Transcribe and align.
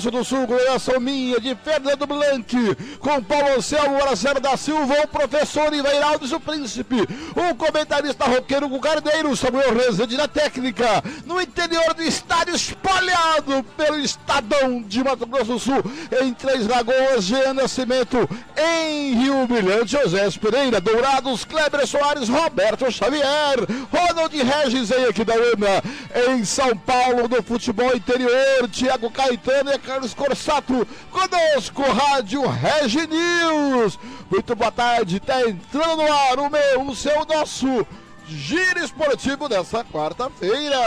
Sul 0.00 0.10
do 0.10 0.24
Sul, 0.24 0.46
coordenação 0.46 0.98
minha 1.00 1.40
de 1.40 1.54
Fernando 1.56 2.06
Blanc, 2.06 2.56
com 2.98 3.22
Paulo 3.22 3.56
Anselmo, 3.56 3.98
Marcelo 3.98 4.40
da 4.40 4.56
Silva, 4.56 4.94
o 5.04 5.08
professor 5.08 5.72
Ivairaldo 5.72 6.24
o 6.34 6.40
Príncipe, 6.40 6.96
o 7.34 7.54
comentarista 7.54 8.24
roqueiro 8.24 8.68
com 8.68 8.80
Carneiro, 8.80 9.36
Samuel 9.36 9.74
Rezende 9.74 10.16
na 10.16 10.26
técnica, 10.26 11.02
no 11.24 11.40
interior 11.40 11.94
do 11.94 12.02
estádio 12.02 12.54
espalhado 12.54 13.62
pelo 13.76 13.98
Estadão 13.98 14.82
de 14.82 15.04
Mato 15.04 15.26
Grosso 15.26 15.52
do 15.52 15.58
Sul, 15.58 15.82
em 16.22 16.32
Três 16.32 16.66
Lagoas, 16.66 17.24
Jean 17.24 17.54
Nascimento, 17.54 18.28
em 18.56 19.14
Rio 19.14 19.46
Brilhante, 19.46 19.92
José 19.92 20.28
Pereira, 20.40 20.80
Dourados, 20.80 21.44
Kleber 21.44 21.86
Soares, 21.86 22.28
Roberto 22.28 22.90
Xavier, 22.90 23.58
Ronald 23.92 24.34
Regis 24.36 24.90
em 24.90 25.04
Aquidauana, 25.04 25.82
em 26.28 26.44
São 26.44 26.76
Paulo, 26.76 27.28
no 27.28 27.42
futebol 27.42 27.94
interior, 27.94 28.68
Tiago 28.70 29.10
Caetano 29.10 29.70
e 29.70 29.78
Carlos 29.84 30.14
Corsato, 30.14 30.86
conosco, 31.10 31.82
Rádio 31.82 32.46
Regi 32.48 33.06
News. 33.06 33.98
Muito 34.30 34.56
boa 34.56 34.72
tarde, 34.72 35.20
tá 35.20 35.42
entrando 35.42 36.02
no 36.02 36.12
ar 36.12 36.38
o 36.38 36.50
meu, 36.50 36.82
o 36.82 36.96
seu, 36.96 37.24
nosso 37.26 37.86
giro 38.26 38.78
esportivo 38.82 39.48
dessa 39.48 39.84
quarta-feira. 39.84 40.78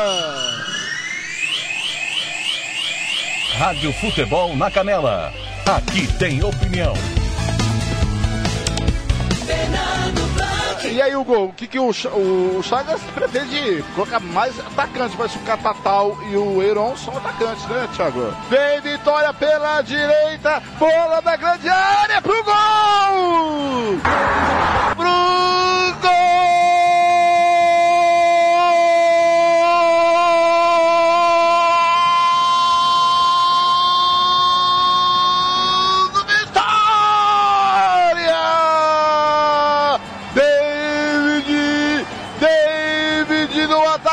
Rádio 3.58 3.94
Futebol 3.94 4.56
na 4.56 4.72
Canela. 4.72 5.32
Aqui 5.66 6.08
tem 6.18 6.44
opinião. 6.44 6.94
E 10.98 11.02
aí, 11.02 11.16
Hugo, 11.16 11.44
o 11.44 11.54
que, 11.54 11.68
que 11.68 11.78
o, 11.78 11.92
o, 11.92 12.58
o 12.58 12.64
Chagas 12.64 13.00
pretende 13.14 13.84
colocar 13.94 14.20
mais 14.20 14.60
atacantes? 14.60 15.16
Mas 15.16 15.36
o 15.36 15.40
Catatal 15.42 16.18
e 16.28 16.36
o 16.36 16.60
Heron 16.60 16.98
são 16.98 17.16
atacantes, 17.16 17.64
né, 17.68 17.88
Thiago? 17.96 18.34
Vem 18.50 18.82
vitória 18.82 19.32
pela 19.32 19.80
direita, 19.84 20.60
bola 20.80 21.22
da 21.22 21.36
grande 21.36 21.70
área 21.70 22.20
pro 22.20 22.44
gol! 22.44 24.00
Pro 24.96 25.94
gol! 26.02 27.27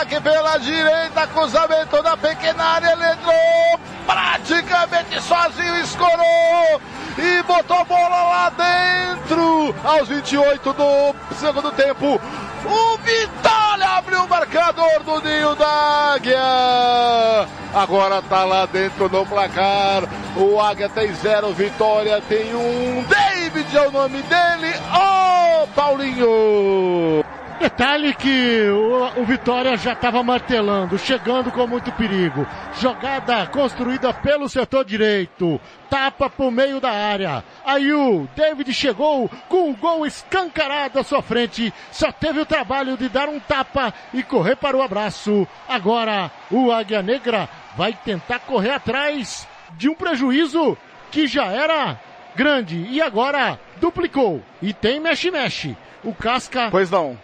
Ataque 0.04 0.20
pela 0.20 0.58
direita, 0.58 1.26
cruzamento 1.28 2.02
da 2.02 2.16
pequena 2.16 2.62
área, 2.62 2.92
ele 2.92 3.12
entrou 3.12 3.80
praticamente 4.06 5.20
sozinho, 5.22 5.76
escorou 5.80 6.80
e 7.18 7.42
botou 7.42 7.78
a 7.78 7.84
bola 7.84 8.08
lá 8.08 8.50
dentro. 8.50 9.74
Aos 9.82 10.08
28 10.08 10.72
do 10.72 11.14
segundo 11.36 11.72
tempo, 11.72 12.20
o 12.66 12.98
Vitória 12.98 13.88
abriu 13.96 14.24
o 14.24 14.28
marcador 14.28 15.02
do 15.04 15.20
Ninho 15.22 15.54
da 15.54 16.14
Águia. 16.14 17.48
Agora 17.74 18.22
tá 18.22 18.44
lá 18.44 18.66
dentro 18.66 19.08
no 19.08 19.26
placar. 19.26 20.04
O 20.36 20.60
Águia 20.60 20.88
tem 20.88 21.12
zero, 21.14 21.52
Vitória 21.52 22.20
tem 22.28 22.54
um. 22.54 23.04
David 23.04 23.76
é 23.76 23.88
o 23.88 23.90
nome 23.90 24.22
dele. 24.22 24.74
Ô, 24.92 25.66
Paulinho! 25.68 27.23
Detalhe 27.64 28.12
que 28.12 28.68
o, 28.68 29.22
o 29.22 29.24
Vitória 29.24 29.74
já 29.78 29.94
estava 29.94 30.22
martelando, 30.22 30.98
chegando 30.98 31.50
com 31.50 31.66
muito 31.66 31.90
perigo. 31.92 32.46
Jogada 32.78 33.46
construída 33.46 34.12
pelo 34.12 34.50
setor 34.50 34.84
direito. 34.84 35.58
Tapa 35.88 36.28
pro 36.28 36.50
meio 36.50 36.78
da 36.78 36.90
área. 36.90 37.42
Aí 37.64 37.90
o 37.90 38.28
David 38.36 38.70
chegou 38.74 39.30
com 39.48 39.70
um 39.70 39.74
gol 39.74 40.04
escancarado 40.04 40.98
à 40.98 41.02
sua 41.02 41.22
frente. 41.22 41.72
Só 41.90 42.12
teve 42.12 42.38
o 42.38 42.44
trabalho 42.44 42.98
de 42.98 43.08
dar 43.08 43.30
um 43.30 43.40
tapa 43.40 43.94
e 44.12 44.22
correr 44.22 44.56
para 44.56 44.76
o 44.76 44.82
abraço. 44.82 45.48
Agora 45.66 46.30
o 46.50 46.70
Águia 46.70 47.00
Negra 47.00 47.48
vai 47.78 47.94
tentar 47.94 48.40
correr 48.40 48.72
atrás 48.72 49.48
de 49.78 49.88
um 49.88 49.94
prejuízo 49.94 50.76
que 51.10 51.26
já 51.26 51.46
era 51.46 51.98
grande 52.36 52.76
e 52.90 53.00
agora 53.00 53.58
duplicou. 53.80 54.42
E 54.60 54.74
tem 54.74 55.00
mexe-mexe. 55.00 55.74
O 56.04 56.12
Casca 56.12 56.68
Pois 56.70 56.90
não. 56.90 57.16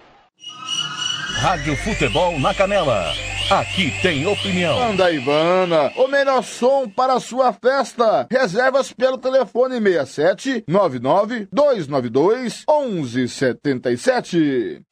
Rádio 1.40 1.74
Futebol 1.74 2.38
na 2.38 2.52
Canela. 2.52 3.14
Aqui 3.48 3.90
tem 4.02 4.26
opinião. 4.26 4.78
Manda 4.78 5.10
Ivana, 5.10 5.90
o 5.96 6.06
melhor 6.06 6.42
som 6.42 6.86
para 6.86 7.14
a 7.14 7.20
sua 7.20 7.50
festa. 7.50 8.26
Reservas 8.30 8.92
pelo 8.92 9.16
telefone 9.16 9.80
67 9.80 10.64
99 10.68 11.48
292 11.50 12.66
1177. 12.68 14.82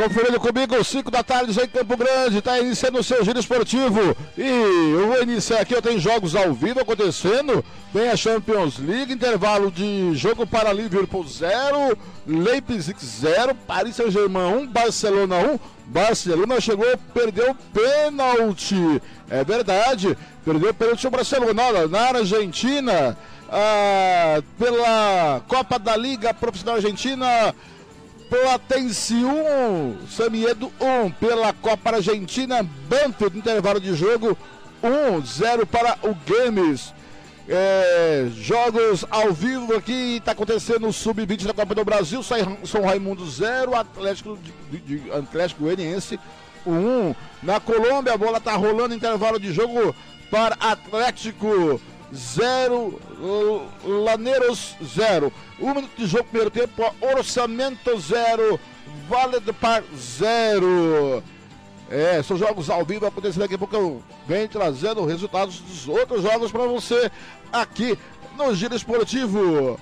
Conferindo 0.00 0.40
comigo, 0.40 0.82
5 0.82 1.10
da 1.10 1.22
tarde, 1.22 1.60
em 1.60 1.68
Campo 1.68 1.94
Grande, 1.94 2.38
está 2.38 2.58
iniciando 2.58 2.98
o 3.00 3.04
seu 3.04 3.22
giro 3.22 3.38
esportivo. 3.38 4.16
E 4.38 4.48
eu 4.94 5.08
vou 5.08 5.22
iniciar 5.22 5.60
aqui, 5.60 5.74
eu 5.74 5.82
tenho 5.82 6.00
jogos 6.00 6.34
ao 6.34 6.54
vivo 6.54 6.80
acontecendo. 6.80 7.62
Tem 7.92 8.08
a 8.08 8.16
Champions 8.16 8.78
League, 8.78 9.12
intervalo 9.12 9.70
de 9.70 10.14
jogo 10.14 10.46
para 10.46 10.72
Liverpool 10.72 11.22
0, 11.22 11.98
Leipzig 12.26 12.96
0, 12.98 13.54
Paris 13.66 13.96
Saint-Germain 13.96 14.62
1, 14.62 14.66
Barcelona 14.68 15.36
1. 15.36 15.58
Barcelona 15.84 16.58
chegou, 16.62 16.86
perdeu 17.12 17.54
pênalti. 17.70 19.02
É 19.28 19.44
verdade, 19.44 20.16
perdeu 20.42 20.72
pênalti 20.72 21.06
o 21.06 21.10
Barcelona. 21.10 21.86
Na 21.88 22.08
Argentina, 22.16 23.18
ah, 23.50 24.42
pela 24.58 25.42
Copa 25.46 25.78
da 25.78 25.94
Liga 25.94 26.32
Profissional 26.32 26.76
Argentina, 26.76 27.54
Platense 28.30 29.12
1, 29.14 30.06
Samiedo 30.08 30.72
1 30.80 31.10
pela 31.18 31.52
Copa 31.52 31.96
Argentina, 31.96 32.62
Banfield, 32.88 33.36
intervalo 33.36 33.80
de 33.80 33.92
jogo 33.94 34.38
1, 34.82 35.26
0 35.26 35.66
para 35.66 35.98
o 36.04 36.14
Games. 36.24 36.94
É, 37.48 38.28
jogos 38.36 39.04
ao 39.10 39.32
vivo 39.32 39.74
aqui, 39.74 40.18
está 40.18 40.30
acontecendo 40.30 40.86
o 40.86 40.92
Sub-20 40.92 41.44
da 41.46 41.52
Copa 41.52 41.74
do 41.74 41.84
Brasil, 41.84 42.22
São 42.22 42.84
Raimundo 42.84 43.28
0, 43.28 43.74
Atlético, 43.74 44.38
de- 44.70 44.78
de- 44.78 45.10
Atlético 45.12 45.64
Goianiense 45.64 46.20
1. 46.64 47.12
Na 47.42 47.58
Colômbia, 47.58 48.12
a 48.14 48.16
bola 48.16 48.38
está 48.38 48.54
rolando, 48.54 48.94
intervalo 48.94 49.40
de 49.40 49.52
jogo 49.52 49.92
para 50.30 50.54
Atlético 50.60 51.80
0, 52.14 53.00
Laneiros 53.84 54.76
0. 54.82 55.32
Um 55.58 55.74
minuto 55.74 55.92
de 55.96 56.06
jogo, 56.06 56.24
primeiro 56.24 56.50
tempo, 56.50 56.94
Orçamento 57.00 57.98
0, 57.98 58.58
Vale 59.08 59.40
do 59.40 59.54
Par 59.54 59.82
0. 59.96 61.22
É, 61.90 62.22
são 62.22 62.36
jogos 62.36 62.70
ao 62.70 62.84
vivo 62.84 63.06
acontecendo 63.06 63.42
daqui 63.42 63.54
a 63.54 63.58
pouco. 63.58 63.74
Eu 63.74 64.02
venho 64.26 64.48
trazendo 64.48 65.04
resultados 65.04 65.60
dos 65.60 65.88
outros 65.88 66.22
jogos 66.22 66.52
para 66.52 66.66
você 66.66 67.10
aqui 67.52 67.98
no 68.36 68.54
Giro 68.54 68.74
Esportivo. 68.74 69.78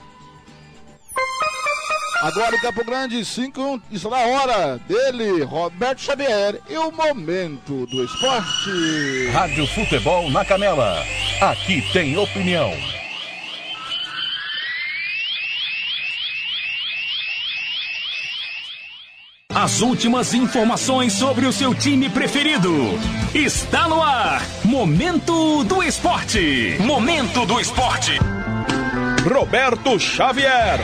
Agora 2.21 2.57
em 2.57 2.61
Campo 2.61 2.85
Grande, 2.85 3.25
5 3.25 3.81
isso 3.93 4.11
na 4.11 4.19
hora 4.19 4.77
dele, 4.89 5.45
Roberto 5.45 6.01
Xavier 6.01 6.61
e 6.69 6.77
o 6.77 6.91
momento 6.91 7.87
do 7.87 8.05
esporte. 8.05 9.29
Rádio 9.33 9.67
Futebol 9.69 10.29
na 10.29 10.45
Canela. 10.45 11.05
Aqui 11.41 11.81
tem 11.93 12.17
opinião. 12.19 12.73
As 19.55 19.81
últimas 19.81 20.35
informações 20.35 21.13
sobre 21.13 21.47
o 21.47 21.53
seu 21.53 21.73
time 21.73 22.11
preferido. 22.11 22.75
Está 23.33 23.87
no 23.87 24.03
ar. 24.03 24.43
Momento 24.65 25.63
do 25.63 25.81
Esporte. 25.81 26.77
Momento 26.81 27.47
do 27.47 27.61
Esporte. 27.61 28.19
Roberto 29.33 29.97
Xavier. 29.97 30.81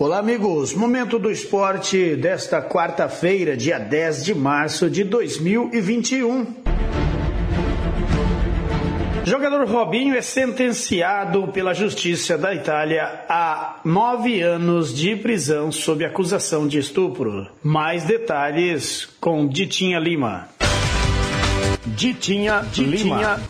Olá, 0.00 0.18
amigos. 0.18 0.74
Momento 0.74 1.20
do 1.20 1.30
esporte 1.30 2.16
desta 2.16 2.60
quarta-feira, 2.60 3.56
dia 3.56 3.78
10 3.78 4.24
de 4.24 4.34
março 4.34 4.90
de 4.90 5.04
2021. 5.04 6.46
Jogador 9.24 9.66
Robinho 9.68 10.16
é 10.16 10.20
sentenciado 10.20 11.46
pela 11.48 11.72
Justiça 11.72 12.36
da 12.36 12.52
Itália 12.52 13.24
a 13.28 13.80
nove 13.84 14.42
anos 14.42 14.92
de 14.92 15.14
prisão 15.14 15.70
sob 15.70 16.04
acusação 16.04 16.66
de 16.66 16.78
estupro. 16.78 17.46
Mais 17.62 18.02
detalhes 18.02 19.08
com 19.20 19.46
Ditinha 19.46 20.00
Lima. 20.00 20.48
Ditinha, 21.86 22.66
Lima. 22.76 23.40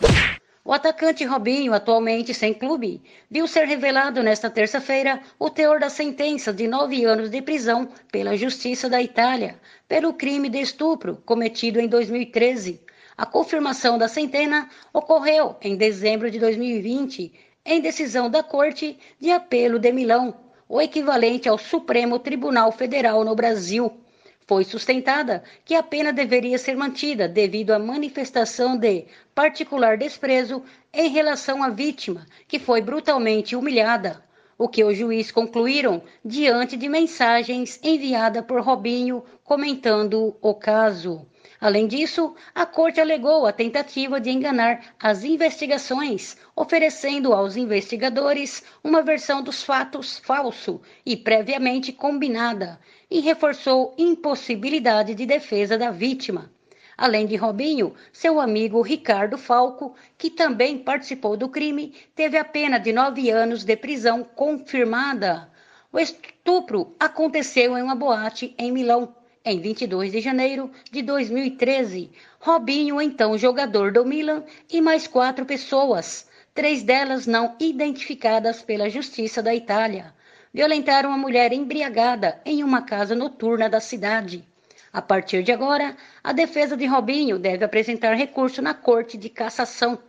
O 0.67 0.73
atacante 0.73 1.23
Robinho, 1.23 1.75
atualmente 1.75 2.33
sem 2.33 2.51
clube, 2.51 2.99
viu 3.29 3.47
ser 3.47 3.65
revelado 3.67 4.23
nesta 4.23 4.49
terça-feira 4.49 5.21
o 5.37 5.47
teor 5.47 5.79
da 5.79 5.91
sentença 5.91 6.51
de 6.51 6.67
nove 6.67 7.05
anos 7.05 7.29
de 7.29 7.39
prisão 7.39 7.87
pela 8.11 8.35
Justiça 8.35 8.89
da 8.89 8.99
Itália 8.99 9.59
pelo 9.87 10.11
crime 10.11 10.49
de 10.49 10.59
estupro 10.59 11.21
cometido 11.23 11.79
em 11.79 11.87
2013. 11.87 12.81
A 13.15 13.27
confirmação 13.27 13.99
da 13.99 14.07
centena 14.07 14.67
ocorreu 14.91 15.55
em 15.61 15.75
dezembro 15.75 16.31
de 16.31 16.39
2020, 16.39 17.31
em 17.63 17.79
decisão 17.79 18.27
da 18.27 18.41
Corte 18.41 18.97
de 19.19 19.29
Apelo 19.29 19.77
de 19.77 19.91
Milão, 19.91 20.35
o 20.67 20.81
equivalente 20.81 21.47
ao 21.47 21.59
Supremo 21.59 22.17
Tribunal 22.17 22.71
Federal 22.71 23.23
no 23.23 23.35
Brasil. 23.35 24.01
Foi 24.47 24.63
sustentada 24.63 25.43
que 25.63 25.73
a 25.73 25.81
pena 25.81 26.13
deveria 26.13 26.59
ser 26.59 26.75
mantida 26.75 27.27
devido 27.27 27.71
à 27.71 27.79
manifestação 27.79 28.77
de 28.77 29.05
particular 29.33 29.97
desprezo 29.97 30.63
em 30.93 31.09
relação 31.09 31.63
à 31.63 31.69
vítima, 31.69 32.27
que 32.47 32.59
foi 32.59 32.79
brutalmente 32.79 33.55
humilhada, 33.55 34.23
o 34.55 34.69
que 34.69 34.83
os 34.83 34.95
juízes 34.95 35.31
concluíram 35.31 36.03
diante 36.23 36.77
de 36.77 36.87
mensagens 36.87 37.79
enviadas 37.83 38.45
por 38.45 38.61
Robinho 38.61 39.23
comentando 39.43 40.37
o 40.39 40.53
caso. 40.53 41.27
Além 41.65 41.87
disso, 41.87 42.35
a 42.53 42.63
corte 42.63 43.01
alegou 43.01 43.47
a 43.47 43.51
tentativa 43.51 44.21
de 44.21 44.29
enganar 44.29 44.93
as 44.99 45.23
investigações, 45.23 46.37
oferecendo 46.55 47.33
aos 47.33 47.57
investigadores 47.57 48.63
uma 48.83 49.01
versão 49.01 49.41
dos 49.41 49.63
fatos 49.63 50.19
falso 50.19 50.79
e 51.03 51.17
previamente 51.17 51.91
combinada, 51.91 52.79
e 53.09 53.19
reforçou 53.19 53.95
impossibilidade 53.97 55.15
de 55.15 55.25
defesa 55.25 55.75
da 55.75 55.89
vítima. 55.89 56.51
Além 56.95 57.25
de 57.25 57.35
Robinho, 57.35 57.95
seu 58.13 58.39
amigo 58.39 58.79
Ricardo 58.83 59.35
Falco, 59.35 59.95
que 60.19 60.29
também 60.29 60.77
participou 60.77 61.35
do 61.35 61.49
crime, 61.49 61.95
teve 62.13 62.37
a 62.37 62.45
pena 62.45 62.77
de 62.77 62.93
nove 62.93 63.31
anos 63.31 63.63
de 63.63 63.75
prisão 63.75 64.23
confirmada. 64.23 65.49
O 65.91 65.97
estupro 65.97 66.95
aconteceu 66.99 67.75
em 67.75 67.81
uma 67.81 67.95
boate 67.95 68.53
em 68.55 68.71
Milão, 68.71 69.15
em 69.45 69.59
22 69.59 70.11
de 70.11 70.19
janeiro 70.19 70.71
de 70.91 71.01
2013. 71.01 72.11
Robinho, 72.39 72.99
então 72.99 73.37
jogador 73.37 73.91
do 73.91 74.03
Milan, 74.03 74.43
e 74.69 74.81
mais 74.81 75.07
quatro 75.07 75.45
pessoas, 75.45 76.27
três 76.53 76.81
delas 76.83 77.27
não 77.27 77.55
identificadas 77.59 78.61
pela 78.61 78.89
Justiça 78.89 79.43
da 79.43 79.53
Itália 79.53 80.13
violentaram 80.55 81.09
uma 81.09 81.17
mulher 81.17 81.51
embriagada 81.51 82.39
em 82.45 82.63
uma 82.63 82.81
casa 82.81 83.13
noturna 83.13 83.67
da 83.67 83.81
cidade. 83.81 84.47
A 84.93 85.01
partir 85.01 85.43
de 85.43 85.51
agora, 85.51 85.97
a 86.23 86.31
defesa 86.31 86.77
de 86.77 86.85
Robinho 86.85 87.37
deve 87.37 87.65
apresentar 87.65 88.13
recurso 88.13 88.61
na 88.61 88.73
Corte 88.73 89.17
de 89.17 89.27
Cassação, 89.27 89.99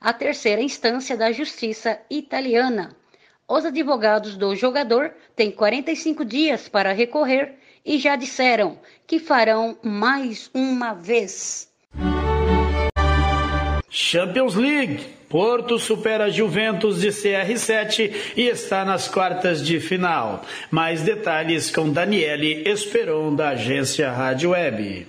a 0.00 0.10
terceira 0.14 0.62
instância 0.62 1.18
da 1.18 1.30
Justiça 1.30 2.00
italiana. 2.08 2.96
Os 3.46 3.66
advogados 3.66 4.38
do 4.38 4.56
jogador 4.56 5.12
têm 5.36 5.50
45 5.50 6.24
dias 6.24 6.66
para 6.66 6.92
recorrer 6.92 7.58
e 7.84 7.98
já 7.98 8.16
disseram 8.16 8.78
que 9.06 9.18
farão 9.18 9.76
mais 9.82 10.50
uma 10.54 10.92
vez. 10.92 11.68
Champions 13.90 14.54
League. 14.54 15.20
Porto 15.28 15.78
supera 15.78 16.28
Juventus 16.28 17.00
de 17.00 17.08
CR7 17.08 18.34
e 18.36 18.48
está 18.48 18.84
nas 18.84 19.06
quartas 19.06 19.64
de 19.64 19.78
final. 19.78 20.44
Mais 20.70 21.02
detalhes 21.02 21.70
com 21.70 21.88
Daniele 21.88 22.68
Esperon, 22.68 23.34
da 23.34 23.50
agência 23.50 24.10
Rádio 24.10 24.50
Web. 24.50 25.06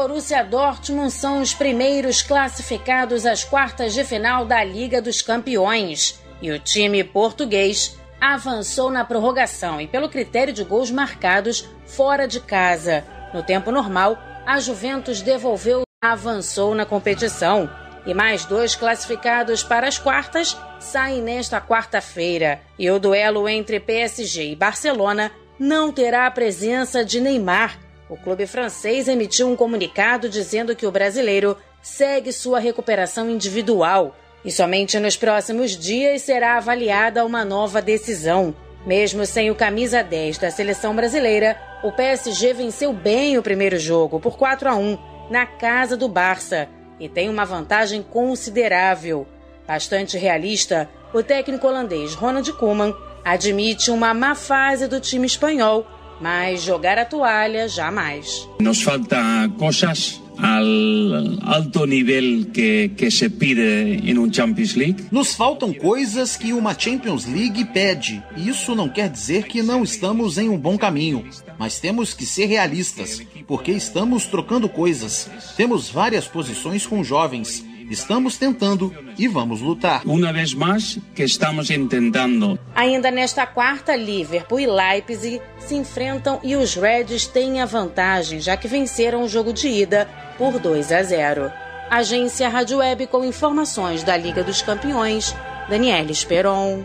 Borussia 0.00 0.42
Dortmund 0.42 1.10
são 1.10 1.42
os 1.42 1.52
primeiros 1.52 2.22
classificados 2.22 3.26
às 3.26 3.44
quartas 3.44 3.92
de 3.92 4.02
final 4.02 4.46
da 4.46 4.64
Liga 4.64 5.02
dos 5.02 5.20
Campeões. 5.20 6.18
E 6.40 6.50
o 6.50 6.58
time 6.58 7.04
português 7.04 7.98
avançou 8.18 8.90
na 8.90 9.04
prorrogação 9.04 9.78
e 9.78 9.86
pelo 9.86 10.08
critério 10.08 10.54
de 10.54 10.64
gols 10.64 10.90
marcados 10.90 11.68
fora 11.84 12.26
de 12.26 12.40
casa. 12.40 13.04
No 13.34 13.42
tempo 13.42 13.70
normal, 13.70 14.16
a 14.46 14.58
Juventus 14.58 15.20
devolveu 15.20 15.82
avançou 16.02 16.74
na 16.74 16.86
competição. 16.86 17.68
E 18.06 18.14
mais 18.14 18.46
dois 18.46 18.74
classificados 18.74 19.62
para 19.62 19.86
as 19.86 19.98
quartas 19.98 20.56
saem 20.78 21.20
nesta 21.20 21.60
quarta-feira. 21.60 22.62
E 22.78 22.90
o 22.90 22.98
duelo 22.98 23.46
entre 23.46 23.78
PSG 23.78 24.52
e 24.52 24.56
Barcelona 24.56 25.30
não 25.58 25.92
terá 25.92 26.26
a 26.26 26.30
presença 26.30 27.04
de 27.04 27.20
Neymar 27.20 27.89
o 28.10 28.16
clube 28.16 28.44
francês 28.44 29.06
emitiu 29.06 29.48
um 29.48 29.54
comunicado 29.54 30.28
dizendo 30.28 30.74
que 30.74 30.84
o 30.84 30.90
brasileiro 30.90 31.56
segue 31.80 32.32
sua 32.32 32.58
recuperação 32.58 33.30
individual 33.30 34.16
e 34.44 34.50
somente 34.50 34.98
nos 34.98 35.16
próximos 35.16 35.76
dias 35.76 36.22
será 36.22 36.56
avaliada 36.56 37.24
uma 37.24 37.44
nova 37.44 37.80
decisão. 37.80 38.52
Mesmo 38.84 39.24
sem 39.24 39.48
o 39.48 39.54
camisa 39.54 40.02
10 40.02 40.38
da 40.38 40.50
seleção 40.50 40.96
brasileira, 40.96 41.56
o 41.84 41.92
PSG 41.92 42.52
venceu 42.52 42.92
bem 42.92 43.38
o 43.38 43.42
primeiro 43.42 43.78
jogo 43.78 44.18
por 44.18 44.36
4 44.36 44.70
a 44.70 44.74
1 44.74 44.98
na 45.30 45.46
casa 45.46 45.96
do 45.96 46.08
Barça 46.08 46.68
e 46.98 47.08
tem 47.08 47.28
uma 47.28 47.44
vantagem 47.44 48.02
considerável. 48.02 49.24
Bastante 49.68 50.18
realista, 50.18 50.90
o 51.14 51.22
técnico 51.22 51.68
holandês 51.68 52.14
Ronald 52.14 52.52
Koeman 52.54 52.92
admite 53.24 53.92
uma 53.92 54.12
má 54.12 54.34
fase 54.34 54.88
do 54.88 54.98
time 54.98 55.26
espanhol 55.26 55.86
mas 56.20 56.62
jogar 56.62 56.98
a 56.98 57.04
toalha 57.04 57.68
jamais. 57.68 58.48
Nos 58.60 58.82
falta 58.82 59.50
coisas 59.58 60.20
al 60.42 61.38
alto 61.42 61.84
nível 61.86 62.46
que, 62.52 62.88
que 62.96 63.10
se 63.10 63.28
pide 63.28 64.00
em 64.04 64.18
um 64.18 64.32
Champions 64.32 64.74
League? 64.74 65.04
Nos 65.10 65.34
faltam 65.34 65.72
coisas 65.72 66.36
que 66.36 66.52
uma 66.52 66.78
Champions 66.78 67.26
League 67.26 67.64
pede. 67.66 68.22
Isso 68.36 68.74
não 68.74 68.88
quer 68.88 69.08
dizer 69.08 69.44
que 69.44 69.62
não 69.62 69.82
estamos 69.82 70.38
em 70.38 70.48
um 70.48 70.58
bom 70.58 70.78
caminho, 70.78 71.24
mas 71.58 71.78
temos 71.78 72.14
que 72.14 72.24
ser 72.24 72.46
realistas, 72.46 73.22
porque 73.46 73.72
estamos 73.72 74.26
trocando 74.26 74.68
coisas. 74.68 75.30
Temos 75.56 75.90
várias 75.90 76.26
posições 76.26 76.86
com 76.86 77.04
jovens 77.04 77.64
Estamos 77.90 78.38
tentando 78.38 78.94
e 79.18 79.26
vamos 79.26 79.60
lutar. 79.60 80.02
Uma 80.06 80.32
vez 80.32 80.54
mais 80.54 80.96
que 81.12 81.24
estamos 81.24 81.66
tentando. 81.66 82.56
Ainda 82.72 83.10
nesta 83.10 83.44
quarta, 83.46 83.96
Liverpool 83.96 84.60
e 84.60 84.66
Leipzig 84.68 85.42
se 85.58 85.74
enfrentam 85.74 86.38
e 86.44 86.54
os 86.54 86.76
Reds 86.76 87.26
têm 87.26 87.60
a 87.60 87.66
vantagem, 87.66 88.38
já 88.38 88.56
que 88.56 88.68
venceram 88.68 89.24
o 89.24 89.28
jogo 89.28 89.52
de 89.52 89.66
ida 89.66 90.08
por 90.38 90.60
2 90.60 90.92
a 90.92 91.02
0. 91.02 91.52
Agência 91.90 92.48
Rádio 92.48 92.78
Web 92.78 93.08
com 93.08 93.24
informações 93.24 94.04
da 94.04 94.16
Liga 94.16 94.44
dos 94.44 94.62
Campeões, 94.62 95.34
Daniela 95.68 96.12
Esperon. 96.12 96.84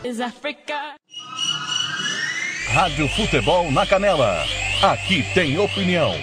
Rádio 2.69 3.07
Futebol 3.09 3.71
na 3.71 3.85
Canela. 3.85 4.43
Aqui 4.81 5.23
tem 5.35 5.59
opinião. 5.59 6.15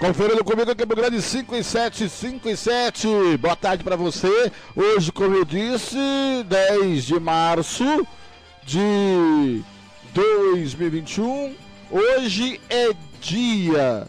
Conferindo 0.00 0.42
comigo 0.42 0.70
aqui 0.72 0.84
no 0.84 0.96
Grande 0.96 1.22
5 1.22 1.54
e 1.54 1.62
7, 1.62 2.08
5 2.08 2.48
e 2.48 2.56
7. 2.56 3.36
Boa 3.36 3.54
tarde 3.54 3.84
para 3.84 3.94
você. 3.94 4.50
Hoje, 4.74 5.12
como 5.12 5.36
eu 5.36 5.44
disse, 5.44 5.96
10 6.44 7.04
de 7.04 7.20
março 7.20 8.04
de 8.64 9.62
2021. 10.12 11.54
Hoje 11.88 12.60
é 12.68 12.90
dia 13.20 14.08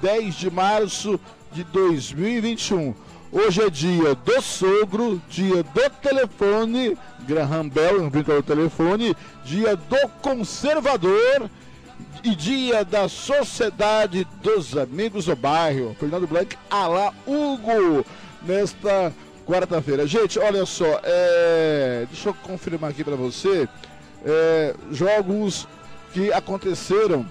10 0.00 0.34
de 0.34 0.50
março 0.50 1.20
de 1.54 1.62
2021. 1.64 2.92
Hoje 3.30 3.62
é 3.62 3.70
dia 3.70 4.14
do 4.14 4.42
sogro, 4.42 5.22
dia 5.28 5.62
do 5.62 5.90
telefone, 6.02 6.98
Graham 7.20 7.68
Bell 7.68 8.04
inventou 8.04 8.38
o 8.38 8.42
telefone, 8.42 9.16
dia 9.44 9.76
do 9.76 10.08
conservador 10.20 11.48
e 12.24 12.34
dia 12.34 12.84
da 12.84 13.08
Sociedade 13.08 14.26
dos 14.42 14.76
Amigos 14.76 15.26
do 15.26 15.36
Bairro. 15.36 15.96
Fernando 15.98 16.26
Blanc, 16.26 16.56
alá 16.68 17.12
Hugo, 17.24 18.04
nesta 18.42 19.12
quarta-feira. 19.46 20.06
Gente, 20.08 20.38
olha 20.40 20.66
só, 20.66 21.00
é... 21.04 22.06
deixa 22.10 22.30
eu 22.30 22.34
confirmar 22.34 22.90
aqui 22.90 23.04
para 23.04 23.16
você, 23.16 23.68
é... 24.24 24.74
jogos 24.90 25.68
que 26.12 26.32
aconteceram, 26.32 27.24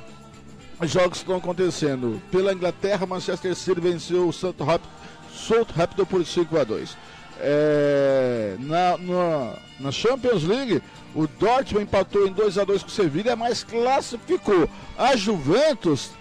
jogos 0.92 1.20
estão 1.20 1.38
acontecendo. 1.38 2.22
Pela 2.32 2.54
Inglaterra, 2.54 3.06
Manchester 3.06 3.56
City 3.56 3.80
venceu 3.80 4.28
o 4.28 5.74
Rápido 5.76 6.06
por 6.06 6.26
5 6.26 6.58
a 6.58 6.64
2. 6.64 6.98
É... 7.40 8.56
Na, 8.60 8.98
na, 8.98 9.56
na 9.80 9.92
Champions 9.92 10.44
League, 10.44 10.82
o 11.16 11.28
Dortmund 11.28 11.84
empatou 11.84 12.28
em 12.28 12.32
2 12.32 12.58
a 12.58 12.64
2 12.64 12.84
com 12.84 12.90
o 12.90 12.92
Sevilha, 12.92 13.36
mas 13.36 13.64
classificou. 13.64 14.70
A 14.98 15.16
Juventus 15.16 16.12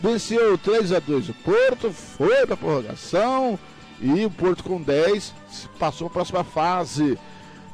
venceu 0.00 0.56
3 0.58 0.92
a 0.92 0.98
2 0.98 1.30
o 1.30 1.34
Porto, 1.34 1.90
foi 1.90 2.44
para 2.44 2.54
a 2.54 2.56
prorrogação. 2.56 3.58
E 4.00 4.24
o 4.26 4.30
Porto 4.30 4.62
com 4.62 4.80
10 4.80 5.34
passou 5.78 6.10
para 6.10 6.20
a 6.20 6.24
próxima 6.24 6.44
fase. 6.44 7.18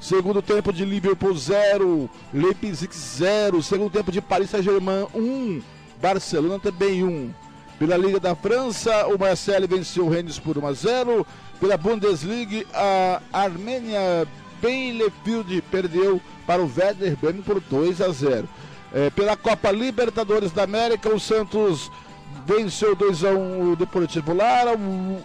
Segundo 0.01 0.43
tempo 0.43 0.73
de 0.73 0.85
Liverpool 0.85 1.37
0, 1.37 2.09
Leipzig 2.33 2.95
0. 2.95 3.63
Segundo 3.63 3.93
tempo 3.93 4.11
de 4.11 4.21
Paris 4.21 4.51
Saint-Germain 4.51 5.07
1, 5.15 5.63
Barcelona 6.02 6.59
também 6.59 7.04
1. 7.04 7.30
Pela 7.78 7.97
Liga 7.97 8.18
da 8.18 8.35
França, 8.35 9.06
o 9.06 9.16
Marseille 9.16 9.68
venceu 9.68 10.06
o 10.06 10.11
Rennes 10.11 10.38
por 10.38 10.59
1 10.59 10.66
a 10.66 10.73
0. 10.73 11.26
Pela 11.61 11.76
Bundesliga, 11.76 12.66
a 12.75 13.23
Armênia 13.32 14.26
Bielefeld 14.61 15.62
perdeu 15.71 16.21
para 16.44 16.61
o 16.61 16.66
Werder 16.76 17.16
Bremen 17.16 17.42
por 17.42 17.61
2 17.61 18.00
a 18.00 18.09
0. 18.09 18.49
É, 18.92 19.11
pela 19.11 19.37
Copa 19.37 19.71
Libertadores 19.71 20.50
da 20.50 20.64
América, 20.64 21.09
o 21.09 21.21
Santos 21.21 21.90
venceu 22.44 22.97
2x1 22.97 23.73
o 23.73 23.76
Deportivo 23.76 24.35
Lara, 24.35 24.76
o, 24.76 25.23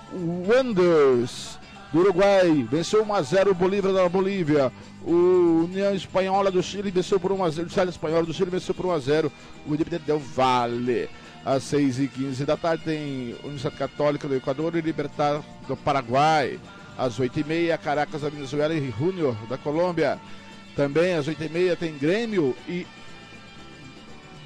Wonders 0.48 1.58
do 1.92 2.00
Uruguai 2.00 2.68
venceu 2.70 3.06
1x0 3.06 3.50
o 3.50 3.54
Bolívar 3.54 3.94
da 3.94 4.08
Bolívia, 4.08 4.72
o 5.08 5.64
União 5.64 5.96
Espanhola 5.96 6.52
do 6.52 6.62
Chile 6.62 6.92
venceu 6.92 7.18
por 7.18 7.32
1x0, 7.32 7.66
o 7.66 7.70
Chile 7.70 7.90
Espanhola 7.90 8.26
do 8.26 8.34
Chile 8.34 8.52
venceu 8.52 8.76
por 8.76 8.86
1x0 8.88 9.32
o 9.66 9.74
Independente 9.74 10.04
del 10.04 10.20
Vale. 10.20 11.10
Às 11.46 11.64
6h15 11.64 12.44
da 12.44 12.58
tarde 12.58 12.84
tem 12.84 13.36
Universidade 13.42 13.78
Católica 13.78 14.28
do 14.28 14.36
Equador 14.36 14.76
e 14.76 14.82
Libertar 14.82 15.42
do 15.66 15.78
Paraguai. 15.78 16.60
Às 16.98 17.18
8h30, 17.18 17.78
Caracas 17.78 18.22
da 18.22 18.30
Venezuela 18.30 18.74
e 18.74 18.92
Júnior 18.92 19.34
da 19.48 19.58
Colômbia. 19.58 20.20
Também 20.76 21.14
às 21.14 21.26
8h30 21.26 21.78
tem 21.78 21.98
Grêmio 21.98 22.54
e 22.68 22.86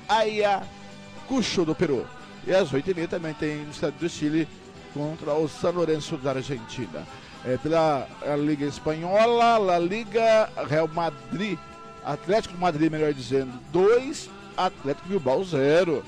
Ayacucho 0.08 1.66
do 1.66 1.74
Peru. 1.74 2.06
E 2.46 2.54
às 2.54 2.72
8h30 2.72 3.08
também 3.08 3.34
tem 3.34 3.68
estado 3.72 3.96
do 4.00 4.08
Chile 4.08 4.48
contra 4.94 5.34
o 5.34 5.50
San 5.50 5.72
Lourenço 5.72 6.18
da 6.18 6.34
Argentina. 6.34 7.08
É, 7.44 7.58
pela 7.58 8.08
Liga 8.38 8.66
Espanhola, 8.66 9.58
La 9.58 9.80
Liga 9.80 10.50
Real 10.70 10.88
Madrid, 10.88 11.58
Atlético 12.04 12.58
Madrid, 12.58 12.92
melhor 12.92 13.14
dizendo, 13.14 13.52
2, 13.72 14.30
Atlético 14.56 15.10
Bilbao 15.10 15.44
0. 15.44 16.04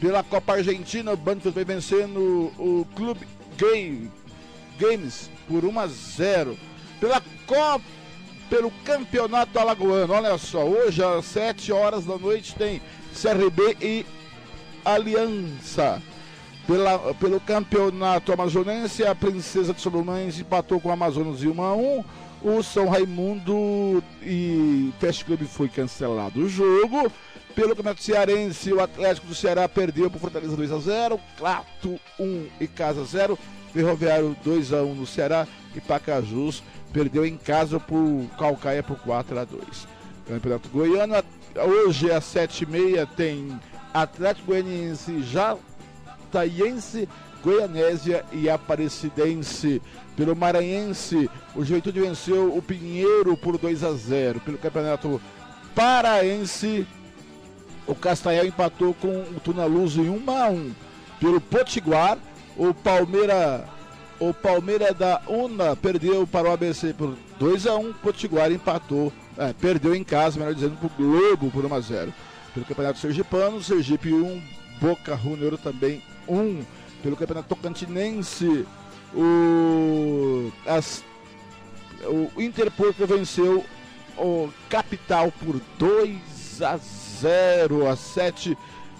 Pela 0.00 0.22
Copa 0.22 0.54
Argentina, 0.54 1.12
o 1.12 1.16
Banfield 1.16 1.54
vai 1.54 1.64
vencendo 1.64 2.52
o 2.58 2.86
Clube 2.94 3.26
Game, 3.56 4.10
Games 4.78 5.30
por 5.48 5.64
1 5.64 5.80
a 5.80 5.86
0. 5.86 6.58
Pela 7.00 7.22
Copa, 7.46 7.84
pelo 8.48 8.70
Campeonato 8.84 9.58
Alagoano, 9.58 10.14
olha 10.14 10.38
só, 10.38 10.64
hoje 10.64 11.02
às 11.02 11.24
7 11.26 11.72
horas 11.72 12.04
da 12.04 12.16
noite 12.16 12.54
tem 12.54 12.80
CRB 13.14 13.76
e 13.80 14.06
Aliança. 14.84 16.00
Pela, 16.66 17.14
pelo 17.14 17.38
campeonato 17.38 18.32
amazonense, 18.32 19.04
a 19.04 19.14
Princesa 19.14 19.72
de 19.72 19.80
Solomões 19.80 20.40
empatou 20.40 20.80
com 20.80 20.88
o 20.88 20.92
Amazonas 20.92 21.40
em 21.40 21.46
1 21.46 21.62
a 21.62 21.76
1 21.76 22.04
O 22.42 22.62
São 22.62 22.88
Raimundo 22.88 24.02
e 24.20 24.92
Fast 24.98 25.24
Club 25.24 25.42
foi 25.42 25.68
cancelado 25.68 26.40
o 26.40 26.48
jogo. 26.48 27.10
Pelo 27.54 27.68
campeonato 27.68 28.02
cearense, 28.02 28.72
o 28.72 28.80
Atlético 28.80 29.28
do 29.28 29.34
Ceará 29.34 29.68
perdeu 29.68 30.10
por 30.10 30.18
Fortaleza 30.18 30.56
2 30.56 30.72
a 30.72 30.78
0 30.78 31.20
Clato 31.38 32.00
1 32.18 32.46
e 32.60 32.66
Casa 32.66 33.04
0. 33.04 33.38
Ferroviário 33.72 34.36
2 34.42 34.72
a 34.72 34.82
1 34.82 34.94
no 34.94 35.06
Ceará 35.06 35.46
e 35.74 35.80
Pacajus 35.80 36.64
perdeu 36.92 37.24
em 37.24 37.36
casa 37.36 37.78
por 37.78 38.26
Calcaia 38.38 38.82
por 38.82 38.98
4 38.98 39.38
a 39.38 39.44
2. 39.44 39.62
Campeonato 40.26 40.68
Goiano, 40.70 41.14
hoje 41.54 42.10
às 42.10 42.24
7h30 42.24 43.06
tem 43.16 43.60
Atlético 43.94 44.48
Goianiense, 44.48 45.22
Jataiense, 46.36 47.08
Goianésia 47.42 48.24
e 48.32 48.50
Aparecidense. 48.50 49.80
Pelo 50.16 50.36
Maranhense, 50.36 51.30
o 51.54 51.64
Juventude 51.64 52.00
venceu 52.00 52.56
o 52.56 52.60
Pinheiro 52.60 53.36
por 53.36 53.56
2 53.56 53.82
a 53.82 53.92
0. 53.92 54.40
Pelo 54.40 54.58
Campeonato 54.58 55.20
Paraense, 55.74 56.86
o 57.86 57.94
Castanhal 57.94 58.46
empatou 58.46 58.94
com 58.94 59.08
o 59.08 59.40
Tunaluso 59.42 60.02
em 60.02 60.10
1 60.10 60.30
a 60.30 60.48
1. 60.48 60.72
Pelo 61.20 61.40
Potiguar, 61.40 62.18
o 62.56 62.74
Palmeira 62.74 63.64
o 64.18 64.32
Palmeira 64.32 64.94
da 64.94 65.20
Una 65.26 65.76
perdeu 65.76 66.26
para 66.26 66.48
o 66.48 66.52
ABC 66.52 66.94
por 66.94 67.14
2 67.38 67.66
a 67.66 67.76
1. 67.76 67.92
Potiguar 67.94 68.50
empatou, 68.50 69.12
é, 69.36 69.52
perdeu 69.52 69.94
em 69.94 70.02
casa, 70.02 70.38
melhor 70.38 70.54
dizendo, 70.54 70.76
para 70.76 70.86
o 70.86 70.90
Globo 70.90 71.50
por 71.50 71.64
1 71.64 71.74
a 71.74 71.80
0 71.80 72.14
pelo 72.54 72.64
Campeonato 72.64 72.98
Sergipano, 72.98 73.62
Sergipe 73.62 74.14
1, 74.14 74.42
Boca 74.80 75.14
Juniors 75.14 75.60
também 75.60 76.02
1. 76.28 76.62
Pelo 77.02 77.16
Campeonato 77.16 77.48
Tocantinense, 77.48 78.66
o, 79.14 80.50
as, 80.66 81.04
o 82.04 82.40
Interporto 82.40 83.06
venceu 83.06 83.64
o 84.18 84.48
Capital 84.68 85.32
por 85.32 85.60
2 85.78 86.62
a 86.62 86.76
0 86.76 87.88
às 87.88 87.98
7 87.98 88.56